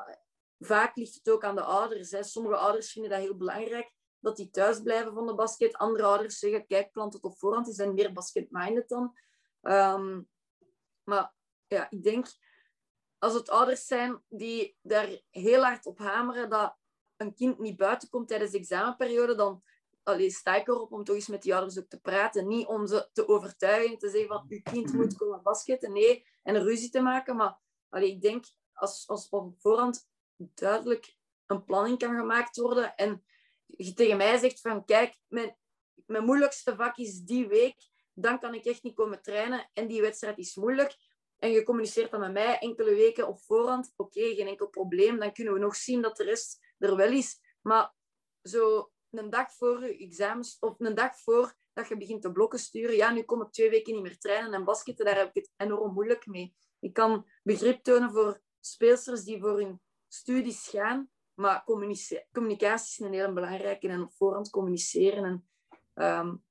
[0.59, 2.11] vaak ligt het ook aan de ouders.
[2.11, 2.23] Hè.
[2.23, 3.94] Sommige ouders vinden dat heel belangrijk
[4.25, 5.77] dat die thuis blijven van de basket.
[5.77, 7.67] Andere ouders zeggen, kijk, plant het op voorhand.
[7.67, 9.19] Die zijn meer basket-minded dan.
[9.63, 10.29] Um,
[11.05, 11.35] maar
[11.67, 12.27] ja, ik denk,
[13.19, 16.77] als het ouders zijn die daar heel hard op hameren dat
[17.17, 19.63] een kind niet buiten komt tijdens de examenperiode, dan
[20.03, 22.47] allee, sta ik erop om toch eens met die ouders ook te praten.
[22.47, 25.93] Niet om ze te overtuigen, te zeggen van, uw kind moet komen basketten.
[25.93, 27.37] Nee, en een ruzie te maken.
[27.37, 27.59] Maar
[27.89, 33.25] allee, ik denk, als, als op voorhand duidelijk een planning kan gemaakt worden en
[33.67, 35.57] je tegen mij zegt van, kijk, mijn,
[36.07, 37.77] mijn moeilijkste vak is die week,
[38.13, 40.97] dan kan ik echt niet komen trainen en die wedstrijd is moeilijk.
[41.39, 45.33] En je communiceert dan met mij enkele weken op voorhand, oké, geen enkel probleem, dan
[45.33, 47.41] kunnen we nog zien dat de rest er wel is.
[47.63, 47.95] Maar
[48.43, 52.59] zo een dag voor je examens, of een dag voor dat je begint te blokken
[52.59, 55.35] sturen, ja, nu kom ik twee weken niet meer trainen en basketten, daar heb ik
[55.35, 56.55] het enorm moeilijk mee.
[56.81, 61.65] Ik kan begrip tonen voor speelsters die voor hun studies gaan, maar
[62.33, 65.25] communicatie is een heel belangrijke en op voorhand communiceren.
[65.25, 65.49] En,
[66.05, 66.45] um,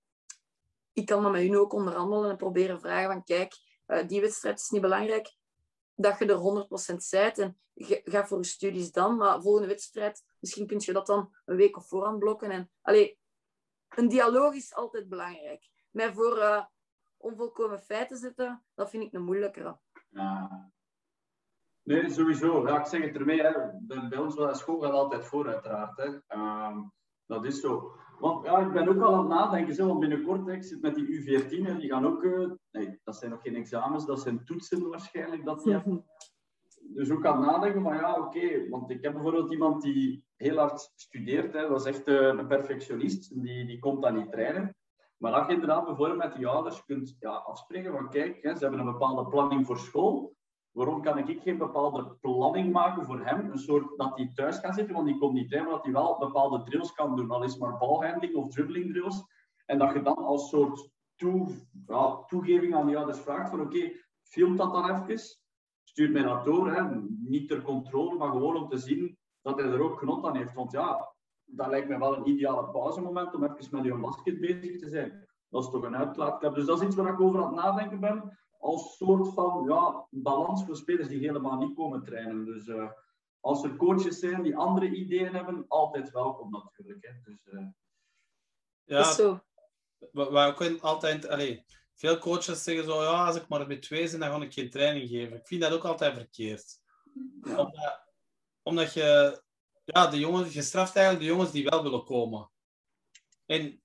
[0.93, 3.54] ik kan dan met hun ook onderhandelen en proberen vragen van kijk,
[3.88, 5.36] uh, die wedstrijd is niet belangrijk,
[5.96, 7.58] dat je er 100% zijt en
[8.04, 11.78] ga voor je studies dan, maar volgende wedstrijd, misschien kun je dat dan een week
[11.78, 12.52] of voorhand blokken.
[12.52, 13.19] En, allee,
[13.89, 15.69] een dialoog is altijd belangrijk.
[15.91, 16.65] Mij voor uh,
[17.17, 19.80] onvolkomen feiten zetten, dat vind ik een moeilijkere.
[20.10, 20.72] Ja.
[21.84, 22.67] Nee, sowieso.
[22.67, 23.41] Ja, ik zeg het ermee.
[23.41, 23.52] Hè.
[24.10, 25.98] Bij ons bij school gaat altijd voor, uiteraard.
[25.98, 26.38] Hè.
[26.38, 26.91] Um,
[27.26, 27.91] dat is zo.
[28.19, 29.74] Want ja, ik ben ook al aan het nadenken.
[29.76, 32.24] Zo, want binnenkort, ik zit met die U14 en die gaan ook...
[32.24, 36.06] Uh, nee, dat zijn nog geen examens, dat zijn toetsen waarschijnlijk dat die hebben.
[36.93, 38.38] Dus ook aan het nadenken van ja, oké.
[38.38, 41.54] Okay, want ik heb bijvoorbeeld iemand die heel hard studeert.
[41.54, 43.41] Hè, dat is echt uh, een perfectionist.
[43.43, 44.76] Die, die komt dan niet trainen.
[45.17, 48.62] Maar dat je inderdaad bijvoorbeeld met die ouders kunt ja, afspreken van kijk, hè, ze
[48.62, 50.36] hebben een bepaalde planning voor school.
[50.74, 53.52] Waarom kan ik geen bepaalde planning maken voor hem?
[53.52, 56.04] Een soort dat hij thuis gaat zitten, want die komt niet trainen, maar dat hij
[56.04, 57.32] wel bepaalde drills kan doen.
[57.32, 59.24] Al is maar balhandling of dribbling drills.
[59.66, 61.48] En dat je dan als soort toe,
[61.88, 63.92] ja, toegeving aan die ouders vraagt van oké,
[64.24, 65.19] film dat dan even.
[65.84, 66.71] Stuur mij dat door.
[66.71, 66.96] Hè.
[67.19, 70.54] Niet ter controle, maar gewoon om te zien dat hij er ook genot aan heeft.
[70.54, 71.13] Want ja,
[71.46, 75.28] dat lijkt me wel een ideale pauzemoment om even met je basket bezig te zijn.
[75.50, 76.56] Dat is toch een uitlaatklep.
[76.56, 80.08] Dus dat is iets waar ik over aan het nadenken ben als soort van ja,
[80.10, 82.46] balans voor spelers die helemaal niet komen trainen.
[82.46, 82.92] Dus uh,
[83.40, 87.06] als er coaches zijn die andere ideeën hebben, altijd welkom natuurlijk.
[87.06, 87.32] Hè.
[87.32, 87.68] Dus, uh...
[88.84, 89.40] Ja, zo.
[90.12, 94.20] Waar ook altijd, allee, veel coaches zeggen zo, ja, als ik maar met twee ben,
[94.20, 95.38] dan ga ik geen training geven.
[95.38, 96.80] Ik vind dat ook altijd verkeerd.
[97.42, 97.58] Ja.
[97.58, 98.04] Omdat,
[98.62, 99.42] omdat je,
[99.84, 102.52] ja, de jongens, je straft eigenlijk de jongens die wel willen komen.
[103.46, 103.83] En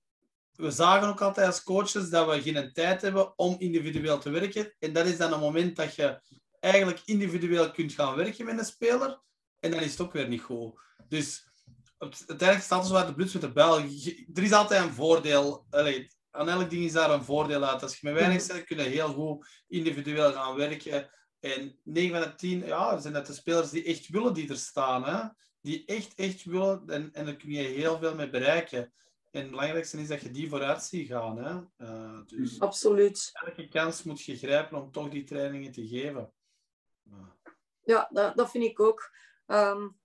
[0.59, 4.74] we zagen ook altijd als coaches dat we geen tijd hebben om individueel te werken.
[4.78, 6.20] En dat is dan een moment dat je
[6.61, 9.20] eigenlijk individueel kunt gaan werken met een speler.
[9.61, 10.80] en dan is het ook weer niet goed.
[11.09, 11.48] Dus
[11.98, 13.78] uiteindelijk staat zo uit de bloed met de bel.
[14.34, 15.66] Er is altijd een voordeel.
[15.70, 17.82] Allee, aan elk ding is daar een voordeel uit.
[17.82, 21.11] Als je met weinig zet, kun je heel goed individueel gaan werken.
[21.40, 24.56] En 9 van de 10 ja, zijn dat de spelers die echt willen die er
[24.56, 25.04] staan.
[25.04, 25.28] Hè?
[25.61, 26.82] Die echt, echt willen.
[26.86, 28.92] En, en daar kun je heel veel mee bereiken.
[29.31, 31.39] En het belangrijkste is dat je die vooruit ziet gaan.
[31.39, 31.87] Hè?
[31.87, 33.31] Uh, dus Absoluut.
[33.33, 36.33] Elke kans moet je grijpen om toch die trainingen te geven.
[37.85, 39.11] Ja, dat, dat vind ik ook.
[39.47, 39.99] Um,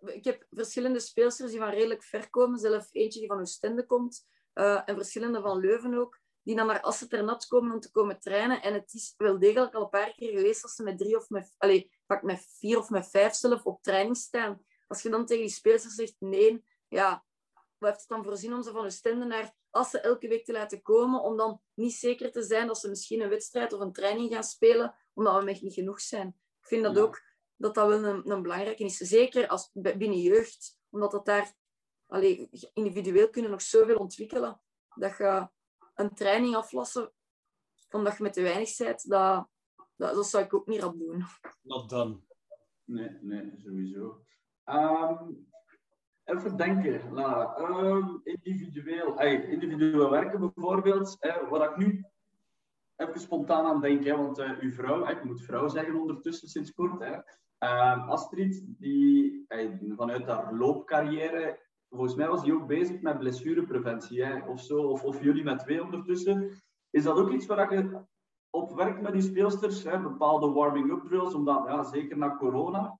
[0.00, 2.58] ik heb verschillende speelsters die van redelijk ver komen.
[2.58, 4.26] Zelf eentje die van Oostende komt.
[4.54, 6.18] Uh, en verschillende van Leuven ook.
[6.42, 8.62] Die dan naar Asseternat komen om te komen trainen.
[8.62, 11.28] En het is wel degelijk al een paar keer geweest als ze met drie of
[11.28, 14.64] met, allez, pak met vier of met vijf zelf op training staan.
[14.86, 17.24] Als je dan tegen die speelster zegt nee, ja,
[17.80, 20.82] wat heeft het dan voorzien om ze van Oostende naar Assen elke week te laten
[20.82, 21.22] komen?
[21.22, 24.44] Om dan niet zeker te zijn dat ze misschien een wedstrijd of een training gaan
[24.44, 26.28] spelen, omdat we echt niet genoeg zijn.
[26.60, 27.22] Ik vind dat ook
[27.56, 28.96] dat dat wel een, een belangrijke is.
[28.96, 31.54] Zeker als, binnen jeugd, omdat dat daar
[32.06, 34.60] allee, individueel kunnen nog zoveel ontwikkelen.
[34.94, 35.48] Dat je
[35.94, 37.12] een training aflassen
[37.90, 39.48] omdat je met te weinig bent, dat,
[39.96, 41.24] dat, dat zou ik ook niet rap doen.
[41.62, 42.20] Not done.
[42.84, 44.24] Nee, nee, sowieso.
[44.64, 45.49] Um,
[46.30, 47.56] even denken, Lara.
[47.58, 51.16] Um, individueel, individueel werken bijvoorbeeld.
[51.20, 52.04] Eh, wat ik nu
[52.96, 56.72] even spontaan aan denk, hè, want uh, uw vrouw, ik moet vrouw zeggen ondertussen sinds
[56.72, 57.00] kort.
[57.00, 57.12] Hè.
[57.64, 59.44] Uh, Astrid, die
[59.96, 61.58] vanuit haar loopcarrière,
[61.88, 65.58] volgens mij was die ook bezig met blessurepreventie hè, of zo, of, of jullie met
[65.58, 66.50] twee ondertussen.
[66.90, 68.00] Is dat ook iets waar je
[68.50, 72.98] op werkt met die speelsters, hè, bepaalde warming-up drills, omdat ja, zeker na corona,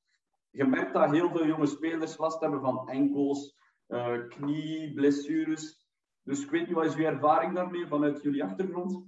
[0.51, 3.57] je merkt dat heel veel jonge spelers last hebben van enkels,
[3.88, 5.88] uh, knie, blessures.
[6.22, 9.05] Dus ik weet niet, wat is uw ervaring daarmee vanuit jullie achtergrond?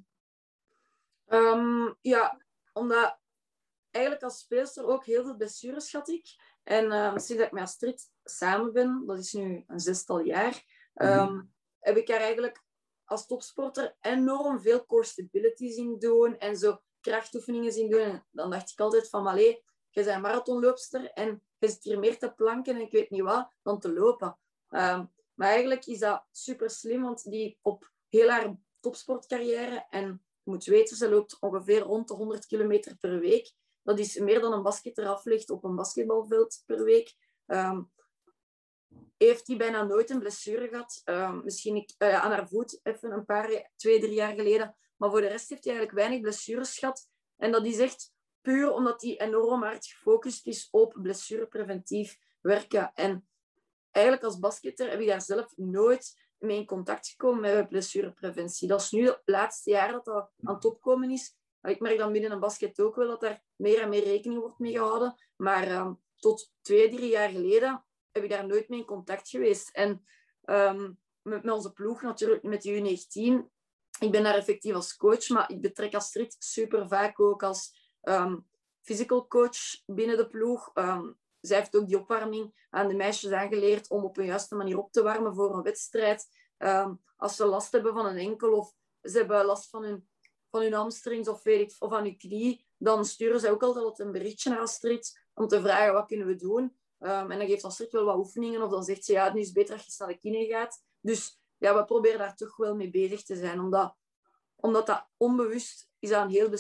[1.26, 3.18] Um, ja, omdat
[3.90, 6.26] eigenlijk als speelster ook heel veel blessures had ik.
[6.62, 10.62] En uh, sinds dat ik met Astrid samen ben, dat is nu een zestal jaar,
[10.95, 12.62] um, heb ik haar eigenlijk
[13.05, 18.01] als topsporter enorm veel core stability zien doen en zo krachtoefeningen zien doen.
[18.01, 19.64] En dan dacht ik altijd van, allee,
[19.95, 23.53] je bent marathonloopster en je zit hier meer te planken en ik weet niet wat,
[23.62, 24.38] dan te lopen.
[24.70, 30.07] Um, maar eigenlijk is dat super slim, want die op heel haar topsportcarrière, en
[30.43, 33.53] je moet weten, ze loopt ongeveer rond de 100 kilometer per week.
[33.82, 37.14] Dat is meer dan een basketter aflegt op een basketbalveld per week.
[37.47, 37.90] Um,
[39.16, 41.03] heeft hij bijna nooit een blessure gehad.
[41.05, 44.76] Um, misschien ik, uh, aan haar voet, even een paar, twee, drie jaar geleden.
[44.97, 47.09] Maar voor de rest heeft hij eigenlijk weinig blessures gehad.
[47.36, 48.12] En dat is echt
[48.43, 52.93] puur omdat hij enorm hard gefocust is op blessurepreventief werken.
[52.95, 53.28] En
[53.90, 58.68] eigenlijk als basketter heb ik daar zelf nooit mee in contact gekomen met blessurepreventie.
[58.68, 61.36] Dat is nu het laatste jaar dat dat aan het opkomen is.
[61.62, 64.59] Ik merk dan binnen een basket ook wel dat daar meer en meer rekening wordt
[64.59, 65.14] mee gehouden.
[65.36, 69.70] Maar um, tot twee, drie jaar geleden heb ik daar nooit mee in contact geweest.
[69.70, 70.05] En
[70.45, 73.51] um, met, met, onze ploeg natuurlijk, met de U19,
[74.01, 78.46] ik ben daar effectief als coach, maar ik betrek Astrid super vaak ook als um,
[78.80, 80.70] physical coach binnen de ploeg.
[81.40, 84.92] zij heeft ook die opwarming aan de meisjes aangeleerd om op een juiste manier op
[84.92, 86.28] te warmen voor een wedstrijd.
[87.16, 90.07] als ze last hebben van een enkel of ze hebben last van hun
[90.53, 93.98] van hun hamstrings of, weet ik, of aan je knie, dan sturen ze ook altijd
[93.98, 96.76] een berichtje naar Astrid om te vragen wat kunnen we doen.
[96.98, 99.55] En dan geeft Astrid wel wat oefeningen of dan zegt ze ja, nu is het
[99.55, 100.82] beter dat je naar de kine gaat.
[101.00, 103.96] Dus ja, we proberen daar toch wel mee bezig te zijn, omdat,
[104.57, 106.50] omdat dat onbewust is dat een heel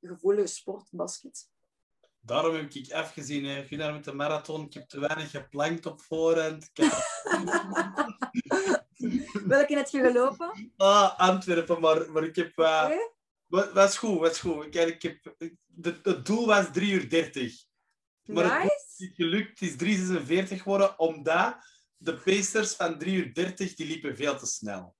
[0.00, 1.48] gevoelige sport, basket.
[2.20, 3.62] Daarom heb ik even gezien, hè.
[3.62, 6.70] ik daar met de marathon, ik heb te weinig geplankt op voorhand.
[6.72, 6.92] Heb...
[9.46, 10.72] Welke heb je gelopen?
[10.76, 12.58] Ah, Antwerpen, maar, maar ik heb...
[12.58, 12.90] Uh...
[13.46, 14.68] Wat, wat is goed, wat is goed.
[14.68, 15.34] Kijk, ik heb,
[15.66, 17.64] de, het doel was 3 uur 30.
[18.24, 18.62] Maar nice.
[18.62, 21.56] het is gelukt, het is 3,46 geworden, omdat
[21.96, 24.96] de pacers van 3 uur 30 die liepen veel te snel.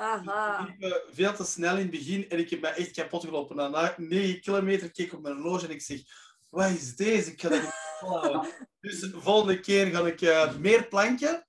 [0.00, 0.64] Aha.
[0.64, 3.56] Die liepen veel te snel in het begin en ik heb me echt kapot gelopen.
[3.56, 6.02] Na 9 kilometer keek ik op mijn horloge en ik zeg,
[6.48, 7.32] wat is deze?
[7.32, 7.70] Ik ga dat niet
[8.00, 8.52] volhouden.
[8.80, 11.46] dus de volgende keer ga ik uh, meer planken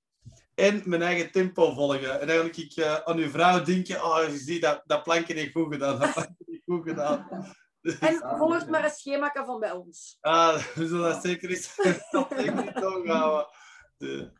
[0.55, 2.21] en mijn eigen tempo volgen.
[2.21, 5.51] En dan ik uh, aan uw vrouw denken, oh, je ziet, dat, dat plankje niet
[5.51, 5.99] goed gedaan.
[5.99, 7.27] Dat plankje niet goed gedaan.
[7.99, 10.17] En volgt maar een schema van bij ons.
[10.19, 11.75] Ah, we zullen dat zeker eens
[12.11, 13.47] dat zeker niet houden.
[13.97, 14.31] De...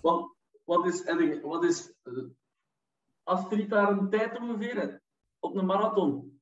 [0.00, 0.34] Wat,
[0.64, 1.02] wat is,
[1.42, 1.90] wat is
[3.26, 5.02] Astrid daar een tijd ongeveer
[5.38, 6.40] op een marathon?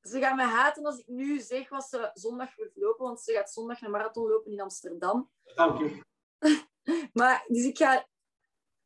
[0.00, 3.32] Ze gaan me haten als ik nu zeg wat ze zondag wil lopen, want ze
[3.32, 5.30] gaat zondag een marathon lopen in Amsterdam.
[5.56, 6.00] Oké.
[7.20, 8.06] maar, dus ik ga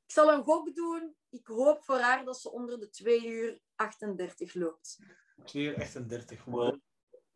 [0.08, 1.16] ik zal een gok doen.
[1.28, 4.98] Ik hoop voor haar dat ze onder de 2 uur 38 loopt.
[5.44, 6.76] 2 uur 38, wow.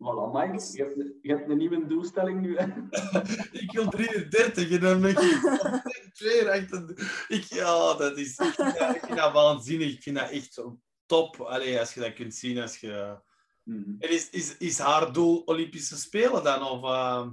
[0.03, 2.57] Voilà, Mike, je hebt, je hebt een nieuwe doelstelling nu.
[2.57, 2.67] Hè?
[3.63, 5.19] ik wil 33 en dan ben ik.
[7.29, 9.93] Ik, ja, dat is, ik, vind dat, ik vind dat waanzinnig.
[9.93, 10.63] Ik vind dat echt
[11.07, 11.41] top.
[11.41, 12.59] Allee, als je dat kunt zien.
[12.59, 13.21] Als je...
[13.63, 13.95] Mhm.
[13.99, 16.63] En is, is, is haar doel Olympische Spelen dan?
[16.63, 17.29] Of, uh...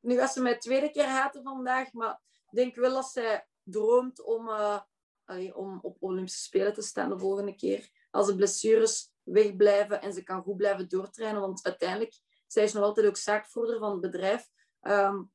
[0.00, 2.20] Nu was ze mij tweede keer haten vandaag, maar
[2.50, 4.80] ik denk wel dat zij droomt om, uh,
[5.24, 7.90] allee, om op Olympische Spelen te staan de volgende keer.
[8.10, 11.40] Als de blessures wegblijven en ze kan goed blijven doortrainen.
[11.40, 12.14] Want uiteindelijk,
[12.46, 14.48] zij is nog altijd ook zaakvoerder van het bedrijf.
[14.82, 15.30] Um,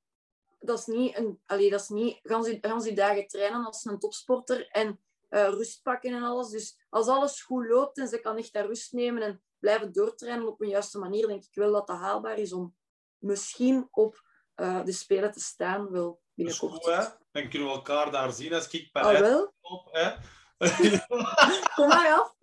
[0.60, 3.86] dat is niet, een, allee, dat is niet gaan ze, gaan ze dagen trainen als
[3.86, 6.50] een topsporter en uh, rust pakken en alles.
[6.50, 10.48] Dus als alles goed loopt en ze kan echt daar rust nemen en blijven doortrainen
[10.48, 12.76] op een juiste manier, denk ik wel dat dat haalbaar is om
[13.18, 14.24] misschien op
[14.56, 15.92] uh, de Spelen te staan.
[15.92, 16.72] Wel binnenkort.
[16.72, 17.04] Goed, hè?
[17.32, 19.54] Dan kunnen we elkaar daar zien als ik bij Ah, wel?
[19.62, 19.88] op.
[19.92, 20.16] Hè?
[21.76, 22.35] Kom maar af.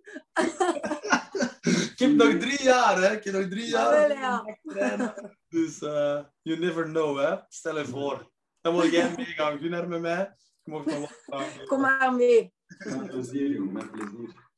[1.91, 3.15] Ik heb nog drie jaar, hè?
[3.15, 4.07] Ik heb nog drie jaar.
[4.07, 4.57] Wel, ja.
[4.63, 5.37] trainen.
[5.49, 7.35] Dus uh, you never know, hè?
[7.47, 8.31] Stel je voor.
[8.61, 10.35] Dan wil jij meegaan, Gunnar, met mij.
[10.63, 11.65] Je mag nog wat gaan.
[11.65, 12.53] Kom maar mee.
[12.77, 14.51] Met plezier, met plezier.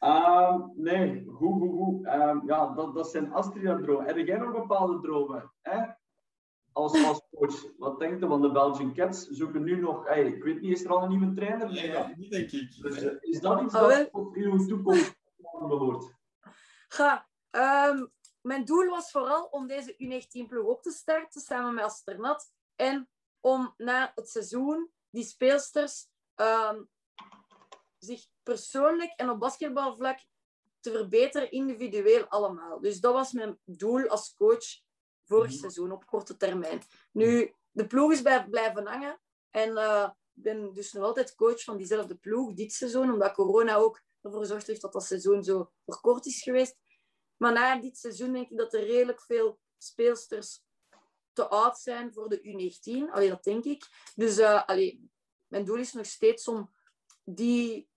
[0.00, 2.04] Uh, nee, goed, goed, goed.
[2.06, 4.06] Uh, ja, dat, dat zijn Astrid-dromen.
[4.06, 5.52] Heb jij nog bepaalde dromen?
[5.62, 5.80] Hè?
[6.72, 9.26] Als, als coach, wat denkt u van de Belgian Cats?
[9.28, 11.72] Zoeken nu nog, hey, ik weet niet, is er al een nieuwe trainer?
[11.72, 12.12] Nee, ja.
[12.16, 12.82] niet denk ik.
[12.82, 14.10] Dus, uh, is dat iets dat wel.
[14.10, 15.16] tot uw toekomst
[15.58, 16.14] behoort?
[16.88, 17.28] Ga.
[17.50, 18.06] Ehm,
[18.40, 22.52] mijn doel was vooral om deze U19-ploeg op te starten samen met Asternat.
[22.76, 23.08] En
[23.40, 26.82] om na het seizoen die speelsters ehm,
[27.98, 30.18] zich persoonlijk en op basketbalvlak
[30.80, 32.80] te verbeteren, individueel allemaal.
[32.80, 34.80] Dus dat was mijn doel als coach
[35.30, 36.82] vorig seizoen op korte termijn.
[37.12, 39.20] Nu, de ploeg is bij, blijven hangen.
[39.50, 43.74] En eh, ik ben dus nog altijd coach van diezelfde ploeg dit seizoen, omdat corona
[43.74, 46.76] ook ervoor gezorgd heeft dat dat seizoen zo verkort is geweest.
[47.36, 50.62] Maar na dit seizoen denk ik dat er redelijk veel speelsters
[51.32, 53.12] te oud zijn voor de U19.
[53.12, 53.86] Allee, dat denk ik.
[54.14, 55.10] Dus uh, allee,
[55.48, 56.74] mijn doel is nog steeds om
[57.24, 57.88] die,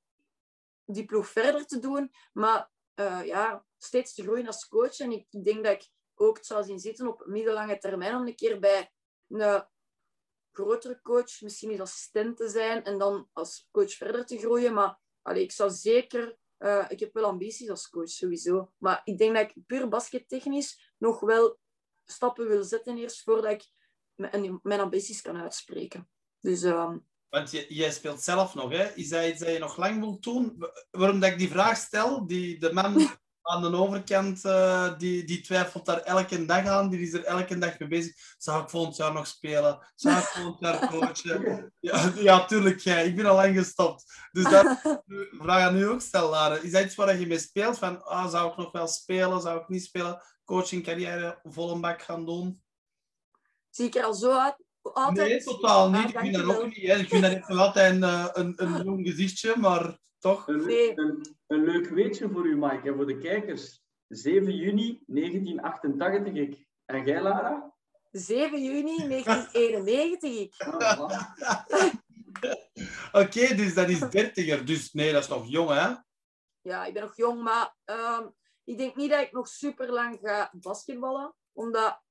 [0.85, 2.11] die ploeg verder te doen.
[2.33, 4.99] Maar uh, ja, steeds te groeien als coach.
[4.99, 5.89] En ik denk dat ik
[6.27, 8.91] ook het zou zien zitten op middellange termijn om een keer bij
[9.27, 9.65] een
[10.51, 14.73] grotere coach, misschien als assistent te zijn en dan als coach verder te groeien.
[14.73, 16.37] Maar allee, ik zou zeker...
[16.59, 18.71] Uh, ik heb wel ambities als coach, sowieso.
[18.77, 21.59] Maar ik denk dat ik puur baskettechnisch nog wel
[22.05, 23.69] stappen wil zetten eerst voordat ik
[24.63, 26.09] mijn, ambities kan uitspreken.
[26.39, 26.63] Dus...
[26.63, 27.07] Um...
[27.29, 28.93] Want jij speelt zelf nog, hè?
[28.93, 30.57] Is dat iets dat je nog lang wilt doen?
[30.91, 33.09] Waarom dat ik die vraag stel, die, de man
[33.43, 37.57] aan de overkant, uh, die, die twijfelt daar elke dag aan, die is er elke
[37.57, 38.15] dag mee bezig.
[38.37, 39.91] Zou ik volgend jaar nog spelen?
[39.95, 41.41] Zou ik volgend jaar coachen?
[41.79, 43.07] Ja, ja tuurlijk, jij.
[43.07, 44.03] Ik ben al lang gestopt.
[44.31, 44.79] Dus dat
[45.31, 46.55] vraag aan u ook stel, Lara.
[46.55, 47.77] Is dat iets waar je mee speelt?
[47.77, 49.41] Van, ah, zou ik nog wel spelen?
[49.41, 50.21] Zou ik niet spelen?
[50.45, 52.61] Coaching, carrière, vol een bak gaan doen?
[53.69, 54.62] Zie ik er al zo uit?
[54.83, 55.29] Altijd...
[55.29, 56.05] Nee, totaal niet.
[56.05, 56.87] Ah, ik vind dat ook niet.
[56.87, 56.95] Hè.
[56.95, 58.03] Ik vind dat nog altijd een,
[58.39, 60.47] een, een jong gezichtje, maar toch.
[60.47, 60.99] Een, Nee.
[60.99, 63.81] een, een leuk weetje voor u, Mike, en voor de kijkers.
[64.07, 66.67] 7 juni 1988, ik.
[66.85, 67.73] En jij, Lara?
[68.11, 70.39] 7 juni 1991.
[70.39, 70.53] ik.
[70.57, 71.21] Ah.
[73.23, 74.65] Oké, dus dat is dertiger.
[74.65, 75.93] Dus nee, dat is nog jong, hè?
[76.61, 78.27] Ja, ik ben nog jong, maar ehm,
[78.63, 81.35] ik denk niet dat ik nog super lang ga basketballen.
[81.53, 82.01] Omdat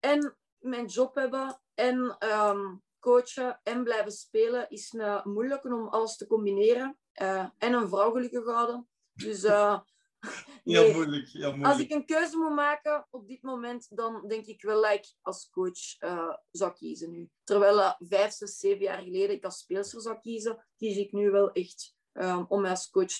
[0.00, 6.16] en mijn job hebben en ehm, coachen en blijven spelen is uh, moeilijk om alles
[6.16, 6.98] te combineren.
[7.22, 8.88] Uh, en een vrouw gelukkig houden.
[9.12, 9.80] Dus uh,
[10.64, 10.94] Heel nee.
[10.94, 11.72] moeilijk, heel moeilijk.
[11.72, 15.14] als ik een keuze moet maken op dit moment, dan denk ik wel dat ik
[15.20, 17.30] als coach uh, zou kiezen nu.
[17.44, 21.52] Terwijl vijf, zes, zeven jaar geleden ik als speelster zou kiezen, kies ik nu wel
[21.52, 23.12] echt um, om als coach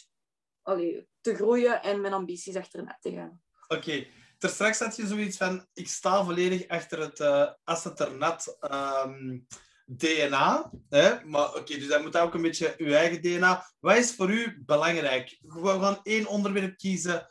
[0.63, 3.43] allee, te groeien en mijn ambities achterna te gaan.
[3.69, 3.75] Oké.
[3.75, 4.11] Okay.
[4.45, 9.47] Ter straks had je zoiets van, ik sta volledig achter het uh, Asseternat um,
[9.87, 10.71] DNA.
[10.89, 11.25] Hè?
[11.25, 13.67] Maar oké, okay, dus dat moet ook een beetje uw eigen DNA.
[13.81, 15.39] Wat is voor u belangrijk?
[15.41, 17.27] We gaan één onderwerp kiezen.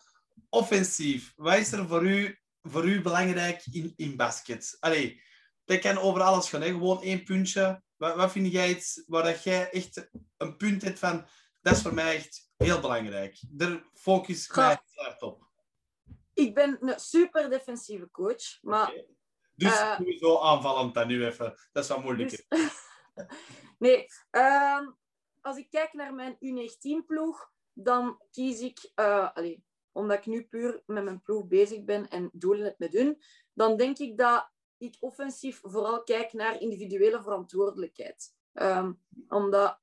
[0.49, 1.33] Offensief.
[1.35, 4.77] Wat is er voor u, voor u belangrijk in, in basket?
[4.79, 5.21] Allee,
[5.65, 6.61] dat kan over alles gaan.
[6.61, 6.67] Hè?
[6.67, 7.81] Gewoon één puntje.
[7.95, 11.27] Wat, wat vind jij iets waar dat jij echt een punt hebt van...
[11.61, 13.39] Dat is voor mij echt heel belangrijk.
[13.49, 15.51] Daar focus ik mij hard op.
[16.33, 18.89] Ik ben een super defensieve coach, maar...
[18.89, 19.07] Okay.
[19.55, 21.55] Dus uh, sowieso aanvallend dan nu even.
[21.71, 22.45] Dat is wel moeilijker.
[22.47, 22.71] Dus,
[23.79, 24.87] nee, uh,
[25.41, 29.57] als ik kijk naar mijn U19-ploeg, dan kies ik, uh, allez,
[29.91, 33.21] omdat ik nu puur met mijn ploeg bezig ben en doelen het met hun,
[33.53, 38.35] dan denk ik dat ik offensief vooral kijk naar individuele verantwoordelijkheid.
[38.53, 39.79] Um, omdat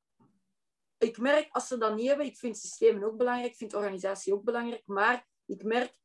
[0.99, 4.35] ik merk, als ze dat niet hebben, ik vind systemen ook belangrijk, ik vind organisatie
[4.35, 5.99] ook belangrijk, maar ik merk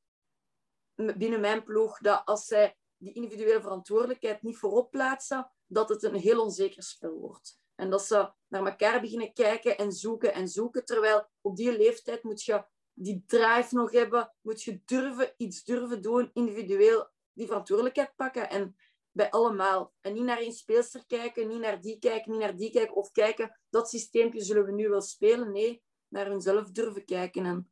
[0.96, 6.16] binnen mijn ploeg dat als zij die individuele verantwoordelijkheid niet voorop plaatsen, dat het een
[6.16, 7.60] heel onzeker spel wordt.
[7.76, 10.86] En dat ze naar elkaar beginnen kijken en zoeken en zoeken.
[10.86, 16.02] Terwijl op die leeftijd moet je die drive nog hebben, moet je durven, iets durven
[16.02, 18.50] doen, individueel die verantwoordelijkheid pakken.
[18.50, 18.76] En
[19.12, 19.93] bij allemaal.
[20.02, 22.96] En niet naar één speelster kijken, niet naar die kijken, niet naar die kijken.
[22.96, 25.52] Of kijken, dat systeempje zullen we nu wel spelen.
[25.52, 27.72] Nee, naar hunzelf durven kijken en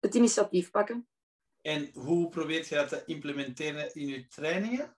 [0.00, 1.08] het initiatief pakken.
[1.62, 4.96] En hoe probeert je dat te implementeren in je trainingen?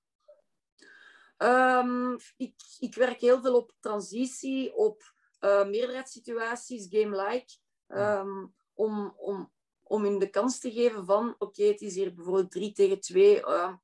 [1.39, 7.57] Um, ik, ik werk heel veel op transitie, op uh, meerderheidssituaties, game-like.
[7.89, 9.53] Um, om, om,
[9.83, 13.41] om in de kans te geven van, oké, het is hier bijvoorbeeld 3 tegen 2.
[13.41, 13.75] Uh,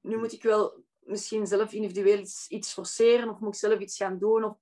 [0.00, 3.96] nu moet ik wel misschien zelf individueel iets, iets forceren of moet ik zelf iets
[3.96, 4.56] gaan doen of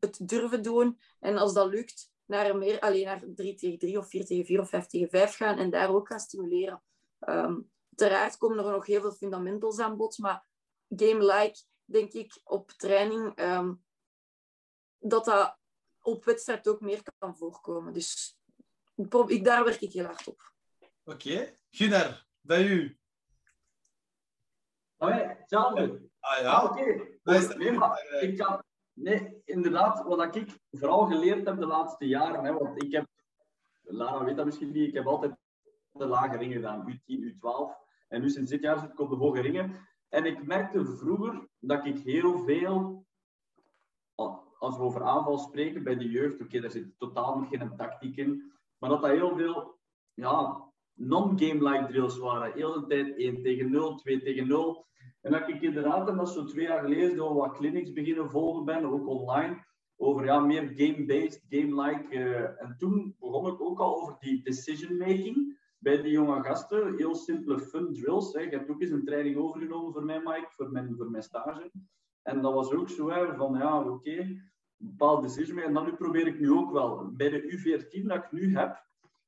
[0.00, 0.98] het durven doen.
[1.20, 4.60] En als dat lukt, naar, meer, alleen naar 3 tegen 3 of 4 tegen 4
[4.60, 6.82] of 5 tegen 5 gaan en daar ook gaan stimuleren.
[7.28, 10.46] Um, uiteraard komen er nog heel veel fundamentals aan bod, maar
[10.88, 13.84] game-like, denk ik, op training, um,
[14.98, 15.58] dat dat
[16.00, 17.92] op wedstrijd ook meer kan voorkomen.
[17.92, 18.38] Dus
[19.26, 20.52] ik, daar werk ik heel hard op.
[21.04, 21.28] Oké.
[21.28, 21.56] Okay.
[21.70, 22.98] Gunnar, bij u.
[24.96, 26.10] Oh, ja, hetzelfde.
[26.20, 26.52] Ah ja?
[26.52, 26.80] Ah, Oké.
[27.22, 27.56] Okay.
[27.56, 28.62] Nee, maar ik kan...
[28.92, 33.06] Nee, inderdaad, wat ik vooral geleerd heb de laatste jaren, hè, want ik heb,
[33.82, 35.36] Lara weet dat misschien niet, ik heb altijd
[35.98, 37.82] de lage ringen gedaan, U10, U12.
[38.08, 39.72] En nu sinds dit jaar zit ik op de hoge ringen.
[40.08, 43.06] En ik merkte vroeger dat ik heel veel,
[44.58, 48.16] als we over aanval spreken bij de jeugd, oké, daar zit totaal nog geen tactiek
[48.16, 49.78] in, maar dat dat heel veel
[50.14, 52.52] ja, non-game-like drills waren.
[52.52, 54.86] Heel de tijd 1 tegen 0, 2 tegen 0.
[55.20, 58.64] En dat ik inderdaad, en dat zo twee jaar geleden, door wat clinics beginnen volgen
[58.64, 59.64] ben, ook online,
[59.96, 62.14] over ja, meer game-based, game-like.
[62.14, 65.54] Uh, en toen begon ik ook al over die decision-making
[65.84, 66.96] bij die jonge gasten.
[66.96, 68.32] Heel simpele fun drills.
[68.32, 68.40] Hè.
[68.40, 71.70] Je hebt ook eens een training overgenomen voor mij, Mike, voor mijn, voor mijn stage.
[72.22, 75.84] En dat was ook zo, hè, van ja, oké, okay, een bepaald decision En dan
[75.84, 77.10] nu probeer ik nu ook wel.
[77.12, 78.86] Bij de U14 dat ik nu heb,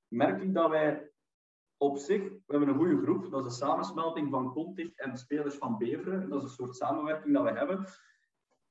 [0.08, 1.10] merk ik dat wij
[1.76, 3.30] op zich, we hebben een goede groep.
[3.30, 6.28] Dat is een samensmelting van Contig en spelers van Beveren.
[6.28, 7.86] Dat is een soort samenwerking dat we hebben.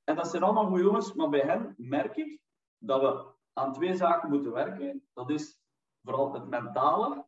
[0.04, 2.40] En dat zijn allemaal goede jongens, maar bij hen merk ik
[2.78, 5.08] dat we aan twee zaken moeten werken.
[5.14, 5.62] Dat is
[6.04, 7.26] vooral het mentale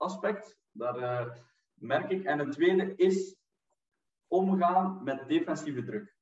[0.00, 1.34] aspect, daar uh,
[1.74, 2.24] merk ik.
[2.24, 3.36] En het tweede is
[4.26, 6.16] omgaan met defensieve druk.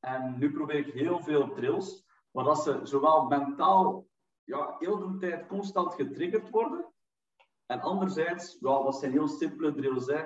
[0.00, 4.06] En nu probeer ik heel veel drills, maar dat ze zowel mentaal
[4.44, 6.94] ja, heel de tijd constant getriggerd worden,
[7.66, 10.06] en anderzijds, well, dat zijn heel simpele drills.
[10.06, 10.22] Hè.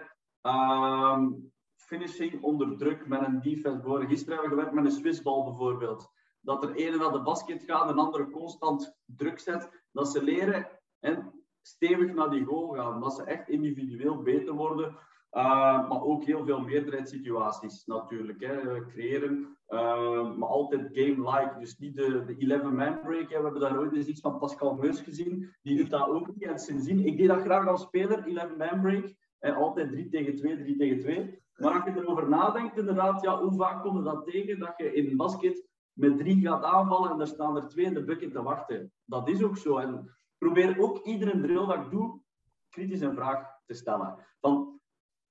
[0.51, 4.07] Um, finishing onder druk met een defense.
[4.07, 6.11] Gisteren hebben we gewerkt met een Swissbal bijvoorbeeld.
[6.41, 9.87] Dat er ene naar de basket gaat, een andere constant druk zet.
[9.93, 10.69] Dat ze leren
[11.01, 11.38] en
[11.69, 13.01] stevig naar die goal gaan.
[13.01, 14.97] Dat ze echt individueel beter worden.
[15.33, 18.41] Uh, maar ook heel veel meerderheidssituaties natuurlijk.
[18.41, 19.57] Hè, creëren.
[19.69, 21.55] Uh, maar altijd game-like.
[21.59, 23.29] Dus niet de, de 11-man break.
[23.29, 25.55] We hebben daar ooit eens iets van Pascal Meus gezien.
[25.63, 26.43] Die doet dat ook niet.
[26.43, 29.15] En sindsdien, ik deed dat graag als speler, 11-man break.
[29.57, 31.43] Altijd 3 tegen 2, 3 tegen 2.
[31.55, 35.07] Maar als je erover nadenkt, inderdaad, ja, hoe vaak komt dat tegen dat je in
[35.07, 38.43] een basket met drie gaat aanvallen en er staan er twee in de bucket te
[38.43, 38.93] wachten.
[39.05, 39.79] Dat is ook zo.
[39.79, 42.21] En probeer ook iedere drill dat ik doe,
[42.69, 44.27] kritisch een vraag te stellen.
[44.41, 44.81] Van,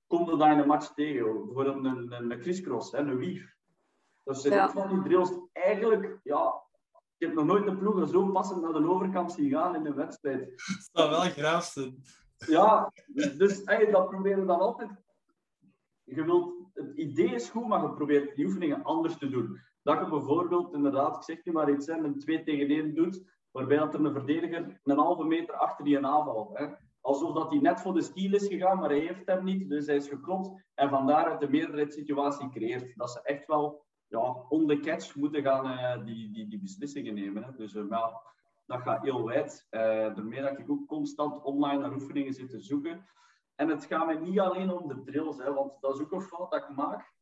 [0.07, 1.45] kom er daar in een match tegen?
[1.45, 3.55] Bijvoorbeeld een, een, een crisscross, hè, een weave.
[4.23, 4.69] Dat zijn ja.
[4.69, 6.61] van die drills eigenlijk, ja,
[7.17, 9.95] ik heb nog nooit een ploeg zo passend naar de overkant zien gaan in een
[9.95, 10.39] wedstrijd.
[10.47, 12.03] Dat zou wel graaf zijn.
[12.37, 14.89] Ja, dus hey, dat proberen we dan altijd.
[16.03, 19.59] Je wilt, het idee is goed, maar je probeert die oefeningen anders te doen.
[19.81, 23.23] Dat je bijvoorbeeld, inderdaad, ik zeg je maar iets, hè, een 2 tegen 1 doet,
[23.51, 26.57] waarbij dat er een verdediger een halve meter achter je aanvalt.
[26.57, 26.67] Hè.
[27.01, 29.85] Alsof dat hij net voor de stiel is gegaan, maar hij heeft hem niet, dus
[29.85, 30.65] hij is geklopt.
[30.73, 32.97] En vandaar uit de meerderheidssituatie creëert.
[32.97, 37.13] Dat ze echt wel ja, on the catch moeten gaan uh, die, die, die beslissingen
[37.13, 37.43] nemen.
[37.43, 37.55] Hè.
[37.55, 38.21] Dus ja,
[38.65, 39.67] dat gaat heel wijd.
[39.71, 43.05] Uh, daarmee dat ik ook constant online naar oefeningen zit te zoeken.
[43.55, 46.21] En het gaat mij niet alleen om de drills, hè, want dat is ook een
[46.21, 47.15] fout dat ik maak.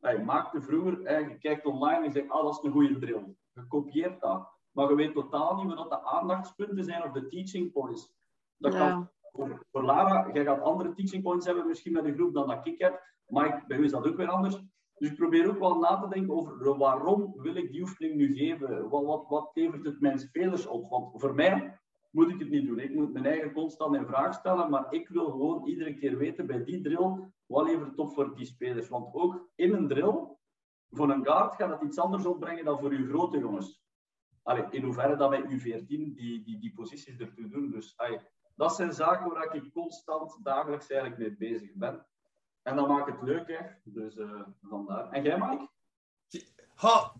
[0.00, 2.98] Ik maakte vroeger, hè, je kijkt online en je zegt, ah, dat is een goede
[2.98, 3.36] drill.
[3.52, 4.48] Je kopieert dat.
[4.72, 8.14] Maar je weet totaal niet wat de aandachtspunten zijn of de teaching points.
[8.56, 8.88] Dat ja.
[8.88, 12.46] kan voor, voor Lara, jij gaat andere teaching points hebben misschien met de groep dan
[12.46, 13.02] dat ik heb.
[13.26, 14.58] Maar bij u is dat ook weer anders.
[14.94, 18.34] Dus ik probeer ook wel na te denken over waarom wil ik die oefening nu
[18.34, 18.88] geven?
[18.88, 20.90] Wat, wat, wat levert het mijn spelers op?
[20.90, 21.78] Want voor mij
[22.10, 22.78] moet ik het niet doen.
[22.78, 26.46] Ik moet mijn eigen constant in vraag stellen, maar ik wil gewoon iedere keer weten
[26.46, 28.88] bij die drill, wat levert het op voor die spelers?
[28.88, 30.36] Want ook in een drill,
[30.90, 33.82] voor een guard gaat het iets anders opbrengen dan voor uw grote jongens.
[34.70, 37.70] In hoeverre dat wij U14 die, die, die posities ertoe doen.
[37.70, 37.96] Dus
[38.54, 42.06] dat zijn zaken waar ik constant dagelijks eigenlijk mee bezig ben.
[42.62, 43.78] En dat maakt het leuk.
[43.84, 45.10] Dus uh, vandaar.
[45.10, 45.68] En jij, Mike?
[46.74, 47.14] Ha,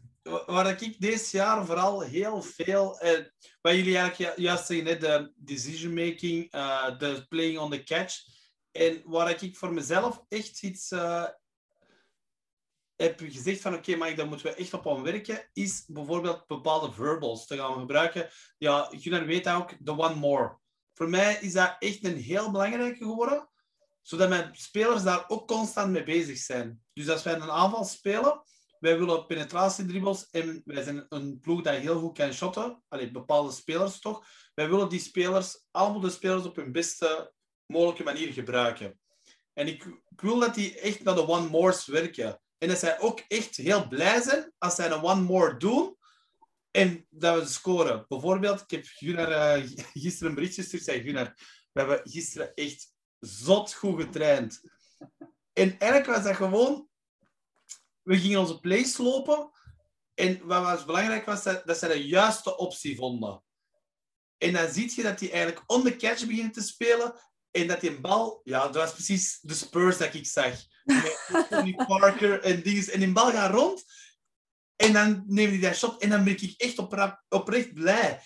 [0.46, 2.98] waar ik deze jaar vooral heel veel...
[2.98, 3.24] Eh,
[3.60, 8.14] wat jullie eigenlijk juist zeggen, de decision making, uh, de playing on the catch.
[8.70, 11.26] En waar ik voor mezelf echt iets uh,
[13.00, 16.92] heb gezegd van oké, okay, daar moeten we echt op aan werken, is bijvoorbeeld bepaalde
[16.92, 18.28] verbals te gaan gebruiken.
[18.58, 20.58] Ja, Gunnar weet ook, the one more.
[20.94, 23.48] Voor mij is dat echt een heel belangrijke geworden,
[24.02, 26.82] zodat mijn spelers daar ook constant mee bezig zijn.
[26.92, 28.42] Dus als wij een aanval spelen,
[28.78, 32.82] wij willen penetratiedribbles en wij zijn een ploeg dat heel goed kan shotten.
[32.88, 34.26] Allee, bepaalde spelers toch.
[34.54, 37.32] Wij willen die spelers, allemaal de spelers op hun beste
[37.66, 39.00] mogelijke manier gebruiken.
[39.52, 42.40] En ik, ik wil dat die echt naar de one-mores werken.
[42.60, 45.96] En dat zij ook echt heel blij zijn als zij een one-more doen
[46.70, 48.04] en dat we scoren.
[48.08, 49.70] Bijvoorbeeld, ik heb Gunnar uh,
[50.02, 50.84] gisteren een berichtje gestuurd.
[50.84, 51.34] zei Gunnar,
[51.72, 54.60] we hebben gisteren echt zot goed getraind.
[55.52, 56.88] En eigenlijk was dat gewoon...
[58.02, 59.50] We gingen onze plays lopen.
[60.14, 63.42] En wat was belangrijk was, dat, dat zij de juiste optie vonden.
[64.38, 67.14] En dan zie je dat die eigenlijk on the catch beginnen te spelen.
[67.50, 68.40] En dat die bal...
[68.44, 70.54] Ja, dat was precies de Spurs dat ik zag.
[70.84, 72.92] Met Tony Parker en dingen.
[72.92, 73.84] En die bal gaat rond.
[74.76, 76.02] En dan neem hij dat shot.
[76.02, 76.78] En dan ben ik echt
[77.28, 78.22] oprecht blij.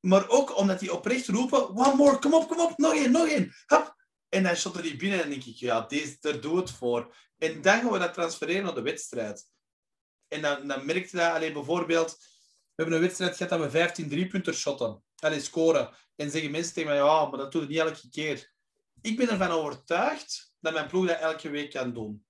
[0.00, 1.68] Maar ook omdat die oprecht roepen...
[1.68, 2.78] One more, kom op, kom op.
[2.78, 3.54] Nog één, nog één.
[3.66, 3.96] Hop.
[4.28, 5.22] En dan shot hij binnen.
[5.22, 7.16] En denk ik, ja, deze, daar doe het voor.
[7.38, 9.46] En dan gaan we dat transfereren naar de wedstrijd.
[10.28, 11.34] En dan, dan merkte dat...
[11.34, 12.16] Alleen bijvoorbeeld...
[12.74, 15.02] We hebben een wedstrijd gehad dat we 15 driepunter shotten.
[15.16, 15.94] Allee, scoren.
[16.16, 18.52] En zeggen mensen tegen mij, ja, maar dat doe je niet elke keer.
[19.00, 22.26] Ik ben ervan overtuigd dat mijn ploeg dat elke week kan doen.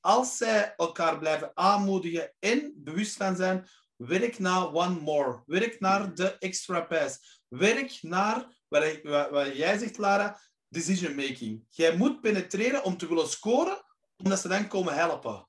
[0.00, 5.42] Als zij elkaar blijven aanmoedigen en bewust van zijn, werk naar one more.
[5.46, 7.42] Werk naar de extra pass.
[7.48, 11.64] Werk naar, wat, wat jij zegt, Lara, decision making.
[11.68, 13.84] Jij moet penetreren om te willen scoren,
[14.16, 15.48] omdat ze dan komen helpen.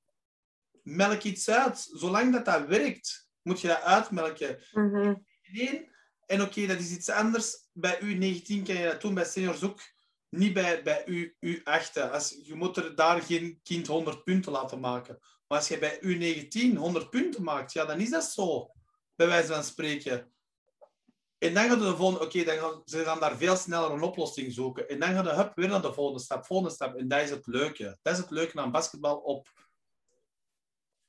[0.83, 1.89] Melk iets uit.
[1.93, 4.63] Zolang dat dat werkt, moet je dat uitmelken.
[4.71, 5.25] Mm -hmm.
[6.25, 7.67] En oké, okay, dat is iets anders.
[7.71, 9.81] Bij U19 kan je dat doen, bij seniors ook
[10.29, 12.11] niet bij, bij U, U8.
[12.11, 15.17] Als, je moet er daar geen kind 100 punten laten maken.
[15.47, 18.71] Maar als je bij U19 100 punten maakt, ja, dan is dat zo.
[19.15, 20.31] Bij wijze van spreken.
[21.37, 22.25] En dan gaan de volgende...
[22.25, 24.89] Oké, dan gaan ze gaan daar veel sneller een oplossing zoeken.
[24.89, 26.95] En dan gaan de hup weer naar de volgende stap, volgende stap.
[26.95, 27.97] En dat is het leuke.
[28.01, 29.47] Dat is het leuke aan basketbal op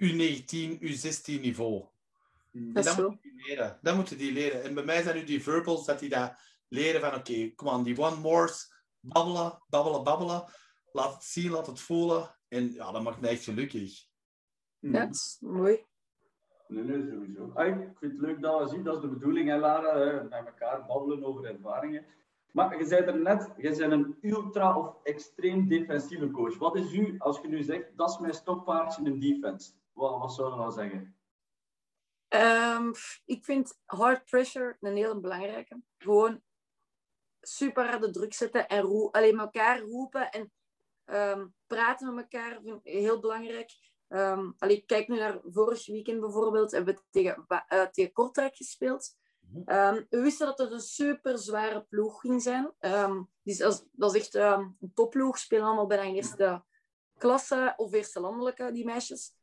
[0.05, 1.85] U19, U16 niveau.
[2.53, 3.79] Dat, dat moeten die leren.
[3.83, 4.62] Dat moeten die leren.
[4.62, 6.35] En bij mij zijn nu die verbals dat die dat
[6.68, 10.44] leren van oké, kom aan, die one mores babbelen, babbelen, babbelen.
[10.92, 12.36] Laat het zien, laat het voelen.
[12.48, 14.07] En ja, dat maakt mij echt gelukkig.
[14.78, 15.84] Ja, dat is mooi.
[16.68, 17.51] Nee, nee, sowieso.
[17.55, 20.46] Ah, ik vind het leuk dat we zien, dat is de bedoeling, hè, Lara, met
[20.46, 22.07] elkaar babbelen over ervaringen.
[22.53, 26.59] Maar je zei er net, je bent een ultra of extreem defensieve coach.
[26.59, 29.72] Wat is u, als je nu zegt, dat is mijn stokpaardje in defense?
[29.92, 31.14] Wat, wat zou je dan zeggen?
[32.28, 32.92] Um,
[33.24, 35.82] ik vind hard pressure een heel belangrijke.
[35.98, 36.42] Gewoon
[37.41, 40.53] super harde druk zetten en roe alleen met elkaar roepen en
[41.11, 43.70] um, praten met elkaar vind ik heel belangrijk.
[44.09, 49.18] Um, allee, kijk nu naar vorig weekend bijvoorbeeld, hebben we tegen, uh, tegen Kortrijk gespeeld.
[49.55, 52.74] Um, we wisten dat het een super zware ploeg ging zijn.
[53.43, 56.64] dus dat, dat is echt een topploeg, spelen allemaal bijna in eerste
[57.18, 59.34] klasse of eerste landelijke, die meisjes.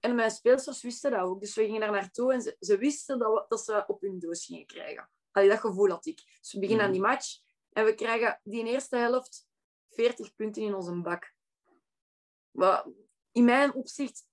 [0.00, 1.40] en mijn speelsters wisten dat ook.
[1.40, 4.18] Dus we gingen daar naartoe en ze, ze wisten dat, we, dat ze op hun
[4.18, 5.08] doos gingen krijgen.
[5.38, 6.22] Allee, dat gevoel had ik.
[6.40, 7.40] Dus we beginnen aan die match
[7.72, 9.46] en we krijgen die eerste helft
[9.88, 11.34] 40 punten in onze bak.
[12.50, 12.86] Maar
[13.32, 14.26] in mijn opzicht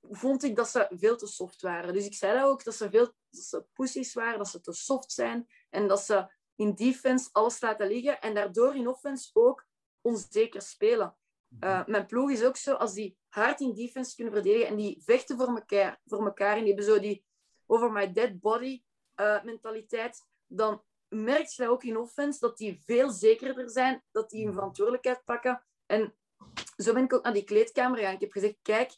[0.00, 1.94] vond ik dat ze veel te soft waren.
[1.94, 4.72] Dus ik zei dat ook, dat ze veel dat ze pussies waren, dat ze te
[4.72, 9.66] soft zijn en dat ze in defense alles laten liggen en daardoor in offense ook
[10.00, 11.16] onzeker spelen.
[11.60, 15.02] Uh, mijn ploeg is ook zo, als die hard in defense kunnen verdedigen en die
[15.04, 17.24] vechten voor elkaar, voor elkaar en die hebben zo die
[17.66, 18.82] over my dead body
[19.20, 24.30] uh, mentaliteit, dan merk je dat ook in offense, dat die veel zekerder zijn, dat
[24.30, 25.66] die hun verantwoordelijkheid pakken.
[25.86, 26.14] En
[26.76, 28.14] zo ben ik ook naar die kleedkamer gegaan.
[28.14, 28.92] Ik heb gezegd, kijk,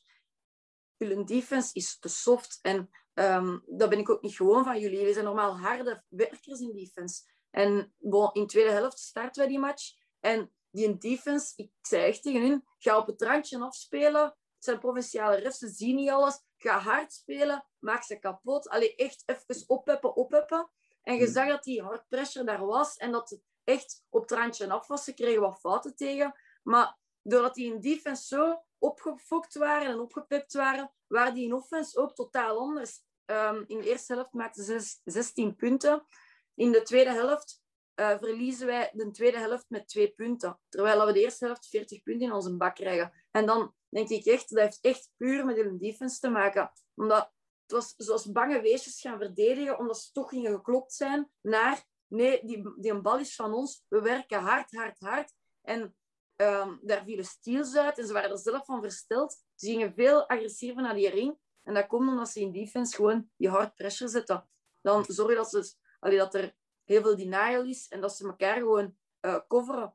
[0.97, 2.59] jullie defense is te soft.
[2.63, 4.99] En um, dat ben ik ook niet gewoon van jullie.
[4.99, 7.23] Jullie zijn normaal harde werkers in defense.
[7.51, 9.95] En bon, in de tweede helft starten wij die match.
[10.21, 14.37] En die in defense, ik zei echt tegen hun, ga op het randje afspelen.
[14.61, 16.43] Het zijn provinciale refs, ze zien niet alles.
[16.57, 18.69] Ga hard spelen, maak ze kapot.
[18.69, 20.71] Allee, echt even oppeppen, oppeppen.
[21.03, 24.31] En je zag dat die hard pressure daar was en dat het echt op het
[24.31, 25.05] randje af was.
[25.05, 26.35] Ze kregen wat fouten tegen.
[26.63, 31.99] Maar doordat die in defense zo opgefokt waren en opgepept waren, waren die in offense
[31.99, 33.03] ook totaal anders.
[33.27, 36.07] Um, in de eerste helft maakten ze 16 punten.
[36.55, 37.63] in de tweede helft
[37.95, 40.61] eh, verliezen wij de tweede helft met twee punten.
[40.69, 43.13] Terwijl we de eerste helft 40 punten in onze bak krijgen.
[43.31, 46.73] En dan denk ik echt, dat heeft echt puur met hun defense te maken.
[46.95, 47.33] Omdat
[47.63, 52.45] het was zoals bange weesjes gaan verdedigen, omdat ze toch gingen geklopt zijn naar nee,
[52.45, 53.85] die, die een bal is van ons.
[53.89, 55.33] We werken hard, hard, hard.
[55.63, 55.97] En
[56.37, 59.45] ehm, daar vielen steals uit en ze waren er zelf van versteld.
[59.55, 61.39] Ze gingen veel agressiever naar die ring.
[61.63, 64.49] En dat komt omdat ze in defense gewoon die hard pressure zetten.
[64.81, 68.27] Dan zorg je dat, ze, allee, dat er heel veel denial is en dat ze
[68.27, 69.95] elkaar gewoon uh, coveren.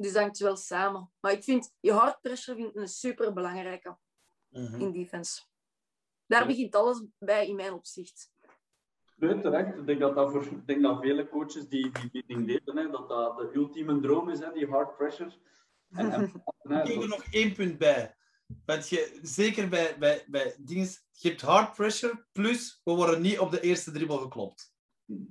[0.00, 1.10] Dus hangt wel samen.
[1.20, 3.98] Maar ik vind, je hard pressure vind ik een super belangrijke
[4.48, 4.80] Mhm.
[4.80, 5.42] in defense.
[6.26, 8.30] Daar begint alles bij in mijn opzicht.
[9.16, 9.76] Nee, terecht.
[9.76, 12.90] Ik denk dat, dat voor ik denk dat vele coaches die die meeting deden, hè,
[12.90, 15.32] dat dat de ultieme droom is, hè, die hard pressure.
[15.90, 18.16] En, en, hè, Ik geef er nog één punt bij.
[18.64, 23.38] Want je, zeker bij, bij, bij dingen, je hebt hard pressure, plus we worden niet
[23.38, 24.74] op de eerste dribbel geklopt.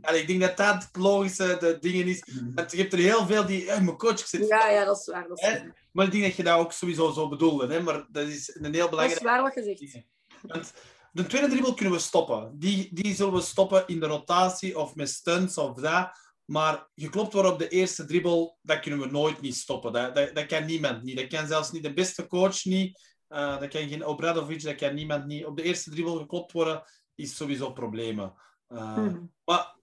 [0.01, 2.23] Allee, ik denk dat dat het logische de dingen is.
[2.55, 4.47] Want je hebt er heel veel die, "Eh, mijn coach zit.
[4.47, 5.27] Ja, ja, dat is waar.
[5.27, 5.61] Dat is?
[5.91, 7.73] Maar ik denk dat je dat ook sowieso zo bedoelde.
[7.73, 7.81] Hè?
[7.81, 10.05] Maar dat is een heel dat is belangrijk waar wat je zegt.
[10.41, 10.73] Want
[11.11, 12.51] de tweede dribbel kunnen we stoppen.
[12.57, 16.11] Die, die zullen we stoppen in de rotatie of met stunts of dat.
[16.45, 19.93] Maar geklopt worden op de eerste dribbel, dat kunnen we nooit niet stoppen.
[19.93, 21.17] Dat, dat, dat kan niemand niet.
[21.17, 22.99] Dat kan zelfs niet de beste coach niet.
[23.27, 25.45] Eh, dat kan geen Obradovic, dat kan niemand niet.
[25.45, 26.83] Op de eerste dribbel geklopt worden,
[27.15, 28.33] is sowieso problemen.
[28.69, 29.25] Eh, Mhm.
[29.45, 29.75] maar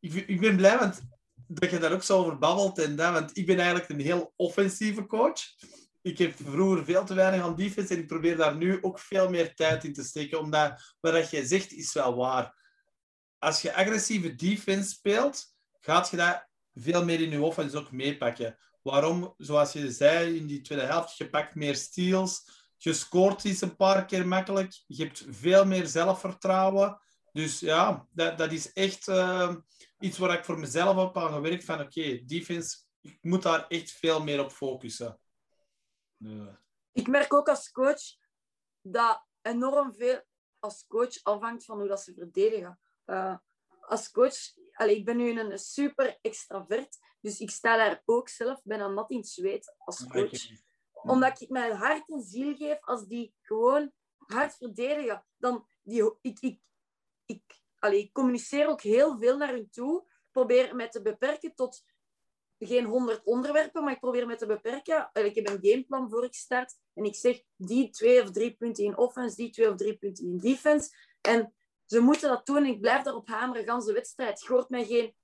[0.00, 1.00] ik, ik ben blij want,
[1.46, 2.78] dat je daar ook zo over babbelt.
[2.78, 5.40] En dat, want ik ben eigenlijk een heel offensieve coach.
[6.02, 9.30] Ik heb vroeger veel te weinig aan defense en ik probeer daar nu ook veel
[9.30, 10.38] meer tijd in te steken.
[10.40, 12.62] Omdat wat jij zegt is wel waar.
[13.38, 18.58] Als je agressieve defense speelt, gaat je dat veel meer in je offense ook meepakken.
[18.82, 19.34] Waarom?
[19.36, 22.62] Zoals je zei in die tweede helft, je pakt meer steals.
[22.76, 24.82] Je scoort iets een paar keer makkelijk.
[24.86, 27.00] Je hebt veel meer zelfvertrouwen.
[27.34, 29.56] Dus ja, dat, dat is echt eh,
[29.98, 31.64] iets waar ik voor mezelf heb aan gewerkt.
[31.64, 35.20] Van oké, defense, ik moet daar echt veel meer op focussen.
[36.92, 38.02] Ik merk ook als coach
[38.80, 40.22] dat enorm veel
[40.58, 42.78] als coach afhangt van hoe dat ze verdedigen.
[43.04, 43.36] Eh,
[43.80, 44.36] als coach,
[44.72, 49.10] allee, ik ben nu een super extravert, dus ik sta daar ook zelf bijna nat
[49.10, 50.40] in het zweet als coach.
[50.92, 55.26] Omdat ik mijn hart en ziel geef als die gewoon hard verdedigen.
[55.36, 56.60] Dan die, ik, ik,
[57.26, 57.42] ik,
[57.78, 60.04] allee, ik communiceer ook heel veel naar hun toe.
[60.30, 61.84] Probeer mij te beperken tot
[62.58, 65.10] geen honderd onderwerpen, maar ik probeer me te beperken.
[65.12, 66.74] Ik heb een gameplan voor ik start.
[66.94, 70.24] En ik zeg die twee of drie punten in offense, die twee of drie punten
[70.24, 70.96] in defense.
[71.20, 71.54] En
[71.86, 74.40] ze moeten dat doen en ik blijf daarop hameren, gans de wedstrijd.
[74.40, 75.14] Je hoort mij geen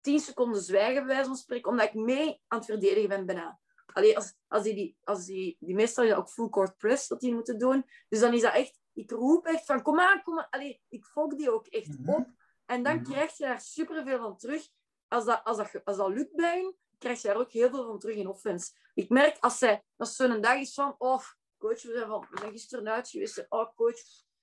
[0.00, 3.60] tien seconden zwijgen, bij wijze van spreken, omdat ik mee aan het verdedigen ben bijna.
[3.86, 7.34] Allee, als, als die, als die, die meestal ja, ook full court press dat die
[7.34, 7.84] moeten doen.
[8.08, 10.50] Dus dan is dat echt, ik roep echt van kom aan, kom aan.
[10.50, 12.10] Allee, ik volg die ook echt Mhm.
[12.10, 12.26] op.
[12.66, 13.04] En dan Mhm.
[13.04, 14.68] krijg je daar superveel van terug.
[15.08, 17.86] Als dat, als, dat, als dat lukt bij hun, krijg je daar ook heel veel
[17.86, 18.72] van terug in offense.
[18.94, 21.22] Ik merk als, zij, als zo'n dag is van, oh,
[21.58, 23.46] coach, we zijn, van, we zijn gisteren uit geweest.
[23.48, 24.00] Oh, coach,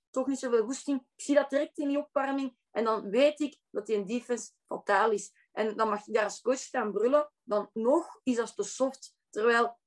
[0.10, 1.00] toch niet zoveel goesting.
[1.16, 2.58] Ik zie dat direct in die opwarming.
[2.72, 5.34] En dan weet ik dat die defense fataal is.
[5.52, 7.32] En dan mag ik daar als coach staan brullen.
[7.44, 9.16] Dan nog is dat te soft.
[9.30, 9.78] Terwijl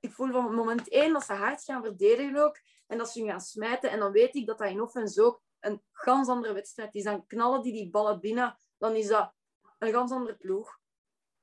[0.00, 2.58] ik voel van moment één dat ze hard gaan verdedigen ook.
[2.86, 3.90] En dat ze hun gaan smijten.
[3.90, 7.04] En dan weet ik dat dat in offense ook een ganz andere wedstrijd is.
[7.04, 8.58] Dan knallen die die ballen binnen.
[8.78, 9.32] Dan is dat
[9.78, 10.78] een ganz andere ploeg.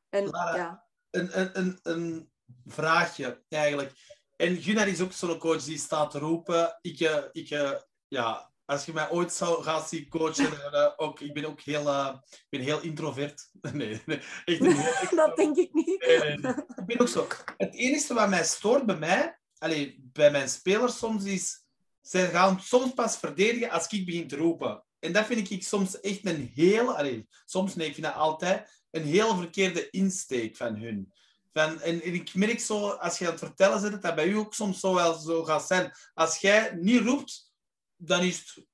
[0.10, 2.32] En Lara, ja, Een, een, een, een
[2.66, 3.92] vraagje eigenlijk.
[4.36, 6.78] En Gunnar is ook zo'n coach die staat te roepen.
[6.82, 10.92] Ik, eh, ik, eh, ja, als je mij ooit zou gaan zien coachen, dan, eh,
[10.96, 13.50] ook, ik ben ook heel, eh, ik ben heel introvert.
[13.74, 16.06] Nee, nee echt heel dat denk ik niet.
[16.06, 16.54] Nee, nee, nee.
[16.54, 17.28] Ik ben ook zo.
[17.58, 21.60] Het enige wat mij stoort bij mij, allee, bij mijn spelers soms, is...
[22.02, 24.84] Ze gaan soms pas verdedigen als ik begin te roepen.
[25.00, 26.98] En dat vind ik soms echt een heel...
[26.98, 31.14] Allee, soms, nee, ik vind dat altijd een heel verkeerde insteek van hun.
[31.54, 34.28] Van, en, en ik merk zo, als je aan het vertellen bent, dat dat bij
[34.28, 35.92] u ook soms zo wel zo gaat zijn.
[36.14, 37.52] Als jij niet roept,
[37.96, 38.66] dan is het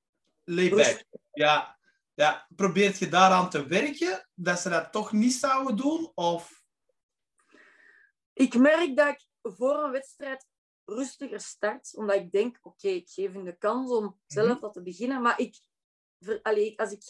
[0.44, 1.04] lay back.
[1.32, 1.78] Ja,
[2.14, 2.46] ja.
[2.56, 6.12] Probeert je daaraan te werken, dat ze dat toch niet zouden doen?
[6.14, 6.62] Of...
[8.32, 10.46] Ik merk dat ik voor een wedstrijd
[10.88, 14.60] rustiger start, omdat ik denk, oké, ik geef hun de kans om zelf Mhm.
[14.60, 15.22] dat te beginnen.
[15.22, 15.56] Maar ik,
[16.20, 17.02] ver- allee, als ik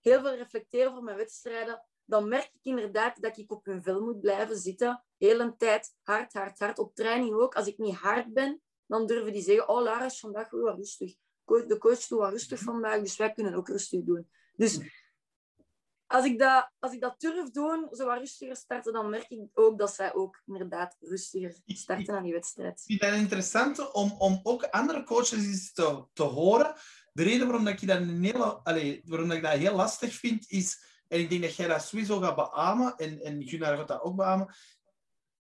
[0.00, 4.00] heel veel reflecteer voor mijn wedstrijden, dan merk ik inderdaad dat ik op hun vel
[4.04, 5.04] moet blijven zitten.
[5.16, 6.78] Heel een tijd hard, hard, hard.
[6.78, 7.54] Op training ook.
[7.54, 10.76] Als ik niet hard ben, dan durven die zeggen, oh Lara is vandaag wel wat
[10.76, 11.14] rustig.
[11.44, 14.30] De coach doet wat rustig vandaag, dus wij kunnen ook rustig doen.
[14.56, 14.80] Dus
[16.08, 19.40] als ik dat, als ik dat durf doen, zo wat rustiger starten, dan merk ik
[19.54, 22.82] ook dat zij ook inderdaad rustiger starten aan die wedstrijd.
[22.86, 26.74] Ik vind dat interessant om, om ook andere coaches eens te, te horen.
[27.12, 28.60] De reden waarom dat ik dat, een hele,
[29.04, 32.20] waarom dat ik dat heel lastig vind, is en ik denk dat jij dat sowieso
[32.20, 34.54] gaat beamen, en, en Gunnar gaat dat ook beamen,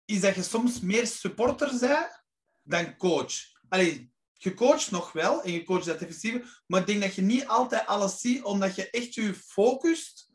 [0.06, 2.24] is dat je soms meer supporter bent
[2.64, 3.34] dan coach.
[3.70, 7.22] Allee, je coacht nog wel en je coacht dat effectief, maar ik denk dat je
[7.22, 10.32] niet altijd alles ziet, omdat je echt je focust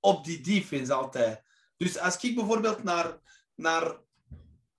[0.00, 1.42] op die defense altijd.
[1.76, 3.18] Dus als ik bijvoorbeeld naar,
[3.54, 3.86] naar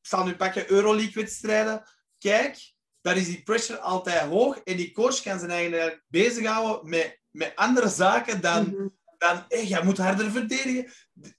[0.01, 1.83] ik zal nu pakken Euroleague-wedstrijden,
[2.17, 7.19] kijk, daar is die pressure altijd hoog en die coach kan zijn eigenlijk bezighouden met,
[7.29, 8.87] met andere zaken dan, Mhm.
[9.17, 10.91] dan hey, jij moet harder verdedigen.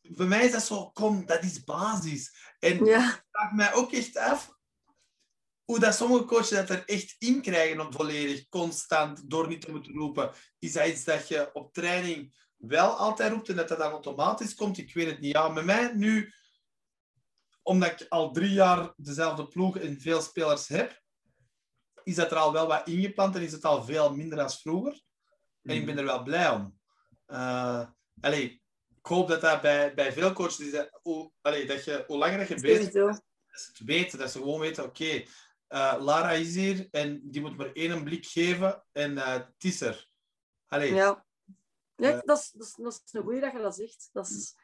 [0.02, 2.34] Bij mij is dat zo, kom, dat is basis.
[2.58, 4.58] En Ja, ik vraag mij ook echt af
[5.64, 9.70] hoe dat sommige coaches dat er echt in krijgen om volledig, constant, door niet te
[9.70, 10.30] moeten roepen.
[10.58, 14.54] Is dat iets dat je op training wel altijd roept en dat dat dan automatisch
[14.54, 14.78] komt?
[14.78, 15.32] Ik weet het niet.
[15.32, 16.32] Ja, met mij nu,
[17.62, 21.02] omdat ik al drie jaar dezelfde ploeg en veel spelers heb,
[22.02, 25.02] is dat er al wel wat ingeplant en is het al veel minder dan vroeger.
[25.62, 26.78] En ik ben er wel blij om.
[27.26, 27.86] Eh
[28.20, 30.72] allee, ik hoop dat dat bij, bij veel coaches is.
[30.72, 34.18] Dat, hoe, allee, dat je, hoe langer dat je bezig bent, dat ze het weten.
[34.18, 35.22] Dat ze gewoon weten, oké,
[35.66, 39.80] eh, Lara is hier en die moet maar één blik geven en eh, het is
[39.80, 40.08] er.
[40.66, 41.26] Allee, Ja,
[42.00, 42.20] ja Eh.
[42.24, 44.08] dat, is, dat, is, dat is een goeie dat je dat zegt.
[44.12, 44.54] Dat is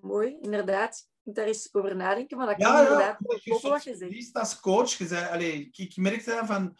[0.00, 0.96] mooi, inderdaad.
[0.98, 2.82] Ik moet daar eens over nadenken, maar dat kan ja, ja.
[2.82, 4.34] inderdaad kloppen wat je zegt.
[4.36, 4.90] als coach.
[4.90, 6.76] Je zei, ik, merkte van,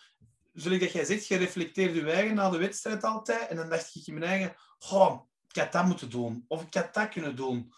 [0.52, 3.48] zoals dat jij zegt, je reflecteert je eigen na de wedstrijd altijd.
[3.48, 4.56] En dan dacht ik in mijn eigen,
[4.90, 6.44] oh, ik had dat moeten doen.
[6.48, 7.72] Of ik had dat kunnen doen.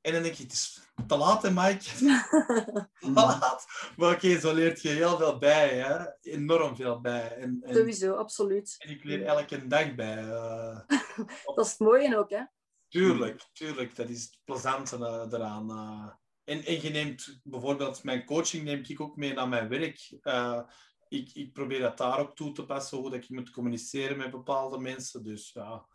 [0.00, 1.84] En dan denk je, het is te laat, hè, Mike.
[3.00, 3.66] te laat.
[3.96, 5.68] Maar oké, zo leert je heel veel bij.
[5.78, 6.04] Hè?
[6.20, 7.36] Enorm veel bij.
[7.36, 8.74] En, en, Sowieso, absoluut.
[8.78, 10.28] en ik leer elke dag bij.
[10.28, 10.78] eh.
[11.54, 12.42] Dat is het mooie ook, hè?
[12.88, 13.96] Tuurlijk, tuurlijk.
[13.96, 15.70] Dat is het plezante eh, eraan.
[15.70, 16.12] eh.
[16.44, 20.16] En, en je neemt bijvoorbeeld mijn coaching neem ik ook mee naar mijn werk.
[20.20, 20.62] Eh,
[21.08, 24.30] ik, ik probeer dat daar ook toe te passen, hoe dat ik moet communiceren met
[24.30, 25.22] bepaalde mensen.
[25.24, 25.86] Dus ja,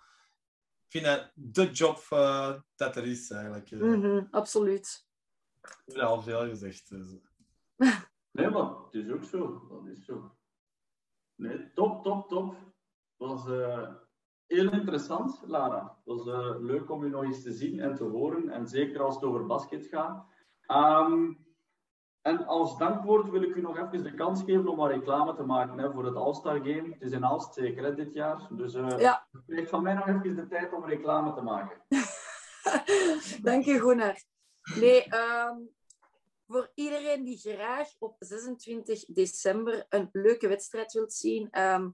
[0.86, 2.06] ik vind dat de job
[2.76, 3.72] dat er is eigenlijk.
[3.72, 5.06] Mhm, absoluut.
[5.86, 6.90] Ik heb al veel gezegd.
[6.90, 7.08] Dus.
[8.32, 9.68] Nee, maar het is ook zo.
[9.70, 10.38] Dat is zo.
[11.36, 12.56] Nee, top, top, top.
[13.16, 13.94] Was eh,
[14.48, 15.82] heel interessant, Lara.
[16.06, 18.50] Het was eh, leuk om je nog eens te zien en te horen.
[18.50, 20.26] En zeker als het over basket gaat.
[20.62, 21.34] Ehm,
[22.22, 25.44] en als dankwoord wil ik u nog even de kans geven om wat reclame te
[25.44, 26.90] maken hè, voor het All-Star Game.
[26.92, 28.48] Het is in Aalst zeker hè, dit jaar.
[28.50, 29.28] Dus eh Ja.
[29.32, 31.82] u krijgt van mij nog even de tijd om reclame te maken.
[33.42, 34.16] Dank je, Gunnar.
[34.80, 35.56] Nee, ehm,
[36.48, 41.90] voor iedereen die graag op 26 december een leuke wedstrijd wilt zien, ehm,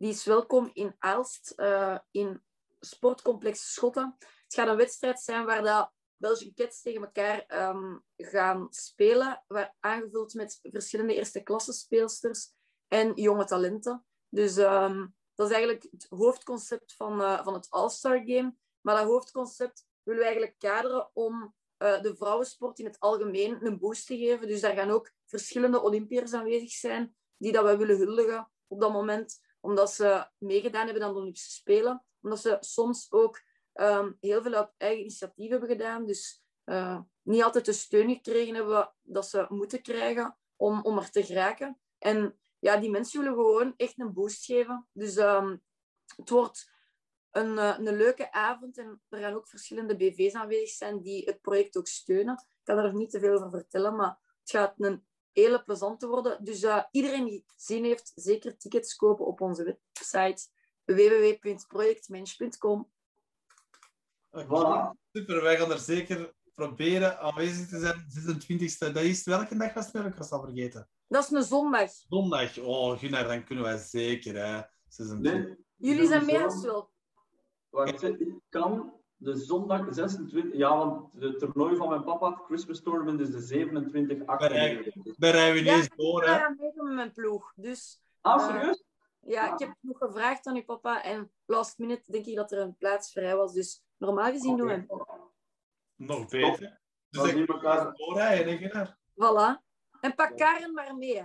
[0.00, 2.42] die is welkom in Aalst, eh, in
[2.80, 4.16] Sportcomplex Schotten.
[4.18, 9.74] Het gaat een wedstrijd zijn waar de Belgian Cats tegen elkaar ehm, gaan spelen, waar,
[9.80, 12.52] aangevuld met verschillende eerste klasse speelsters
[12.88, 14.04] en jonge talenten.
[14.28, 18.54] Dus ehm, dat is eigenlijk het hoofdconcept van, eh, van het All-Star Game.
[18.80, 23.78] Maar dat hoofdconcept willen we eigenlijk kaderen om eh, de vrouwensport in het algemeen een
[23.78, 24.48] boost te geven.
[24.48, 28.92] Dus daar gaan ook verschillende Olympiërs aanwezig zijn die dat wij willen huldigen op dat
[28.92, 32.04] moment, omdat ze meegedaan hebben aan de Olympische Spelen.
[32.20, 33.40] Omdat ze soms ook
[33.72, 36.06] ehm, heel veel uit eigen initiatief hebben gedaan.
[36.06, 41.10] Dus eh, niet altijd de steun gekregen hebben dat ze moeten krijgen om, om er
[41.10, 41.80] te geraken.
[41.98, 44.88] En ja, die mensen willen gewoon echt een boost geven.
[44.92, 45.56] Dus ehm,
[46.16, 46.70] het wordt
[47.30, 51.40] een, eh, een leuke avond en er gaan ook verschillende BV's aanwezig zijn die het
[51.40, 52.34] project ook steunen.
[52.34, 56.06] Ik kan er nog niet te veel over vertellen, maar het gaat een hele plezante
[56.06, 56.44] worden.
[56.44, 60.48] Dus eh, iedereen die zin heeft, zeker tickets kopen op onze website
[60.84, 62.90] www.projectmensch.com.
[64.30, 64.90] Voilà.
[65.12, 68.06] Super, wij gaan er zeker proberen aanwezig te zijn.
[68.88, 70.06] 26e, dat is welke dag was het?
[70.06, 70.88] Ik was al vergeten.
[71.08, 71.90] Dat is een zondag.
[71.90, 72.58] Zondag.
[72.58, 74.34] Oh, Gunnar, dan kunnen wij zeker.
[74.34, 74.62] Hè.
[74.88, 75.46] 26.
[75.46, 76.90] Nee, Jullie zijn meer als wel.
[77.68, 80.56] Wacht, ik kan de zondag 26...
[80.58, 84.92] Ja, want het toernooi van mijn papa, het Christmas Tournament, is de 27 Bereik.
[84.96, 86.22] 8 Daar rijden we niet Ja, eens door.
[86.22, 86.34] Ik Hè.
[86.34, 87.52] ga meedoen met mijn ploeg.
[87.56, 88.84] Dus Ah, serieus?
[89.20, 92.58] ja, ik heb nog gevraagd aan uw papa en last minute denk ik dat er
[92.60, 93.52] een plaats vrij was.
[93.52, 94.86] Dus normaal gezien doen we hem.
[95.96, 96.58] Nog beter.
[97.08, 97.94] Dus Dan ik zien we elkaar.
[97.96, 98.84] doorrijden, hè.
[99.14, 99.62] Voilà.
[100.00, 101.18] En pak Karen maar mee.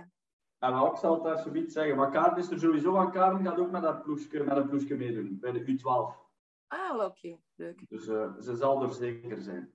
[0.58, 1.96] En wel, ik zal het daar zoiets zeggen.
[1.96, 3.10] Maar Karen is er sowieso aan.
[3.12, 6.24] Karen gaat ook met, haar ploegje, met een ploegje meedoen, bij de U12.
[6.66, 7.36] Ah, oké.
[7.54, 7.84] Leuk.
[7.88, 9.70] Dus eh, ze zal er zeker zijn.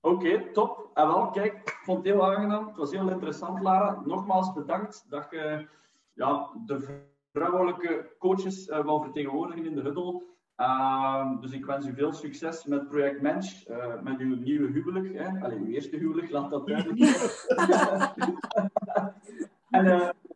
[0.00, 0.90] Oké, top.
[0.94, 2.66] En wel, kijk, ik vond het heel aangenaam.
[2.66, 4.02] Het was heel interessant, Lara.
[4.04, 5.68] Nogmaals bedankt dat je
[6.12, 10.22] ja, de vrouwelijke coaches uh, wou vertegenwoordigen in de huddle.
[10.56, 15.14] Uh, dus ik wens u veel succes met Project Mensch, uh, met uw nieuwe huwelijk.
[15.14, 15.40] Hè?
[15.44, 17.30] Allee, uw eerste huwelijk, laat dat duidelijk zijn.
[19.70, 19.86] en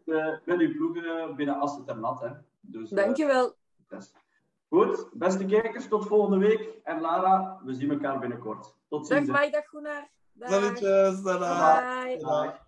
[0.05, 2.21] uh, met uw ploegen binnen Asset en Nat.
[2.21, 2.31] Hè?
[2.61, 3.55] Dus, Dankjewel.
[3.89, 4.13] Yes.
[4.69, 6.69] Goed, beste kijkers, tot volgende week.
[6.85, 8.75] En Lara, we zien elkaar binnenkort.
[8.89, 9.31] Tot Dag ziens.
[9.31, 9.39] hè.
[9.39, 10.09] Mike, dag Gunnar.
[10.33, 10.51] Dag.
[10.51, 11.23] Salutjes.
[11.23, 12.19] Bye.
[12.19, 12.67] Dag.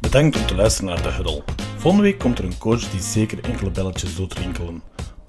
[0.00, 1.42] Bedankt om te luisteren naar de Huddle.
[1.76, 4.82] Volgende week komt er een coach die zeker enkele belletjes doet rinkelen.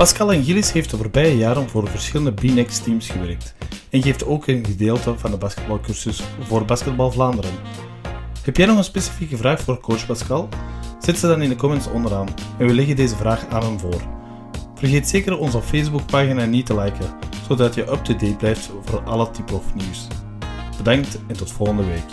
[0.04, 3.56] Pascal en Gillis heeft de voorbije jaren voor verschillende B-Next teams gewerkt
[3.90, 7.52] en geeft ook een gedeelte van de basketbalcursus voor Basketbal Vlaanderen.
[8.44, 10.50] Heb jij nog een specifieke vraag voor coach Pascal?
[11.00, 12.28] Zet ze dan in de comments onderaan
[12.58, 14.02] en we leggen deze vraag aan hem voor.
[14.76, 17.16] Vergeet zeker onze Facebookpagina niet te liken,
[17.48, 20.08] zodat je up-to-date blijft voor alle type of nieuws.
[20.78, 22.06] Bedankt en tot volgende week.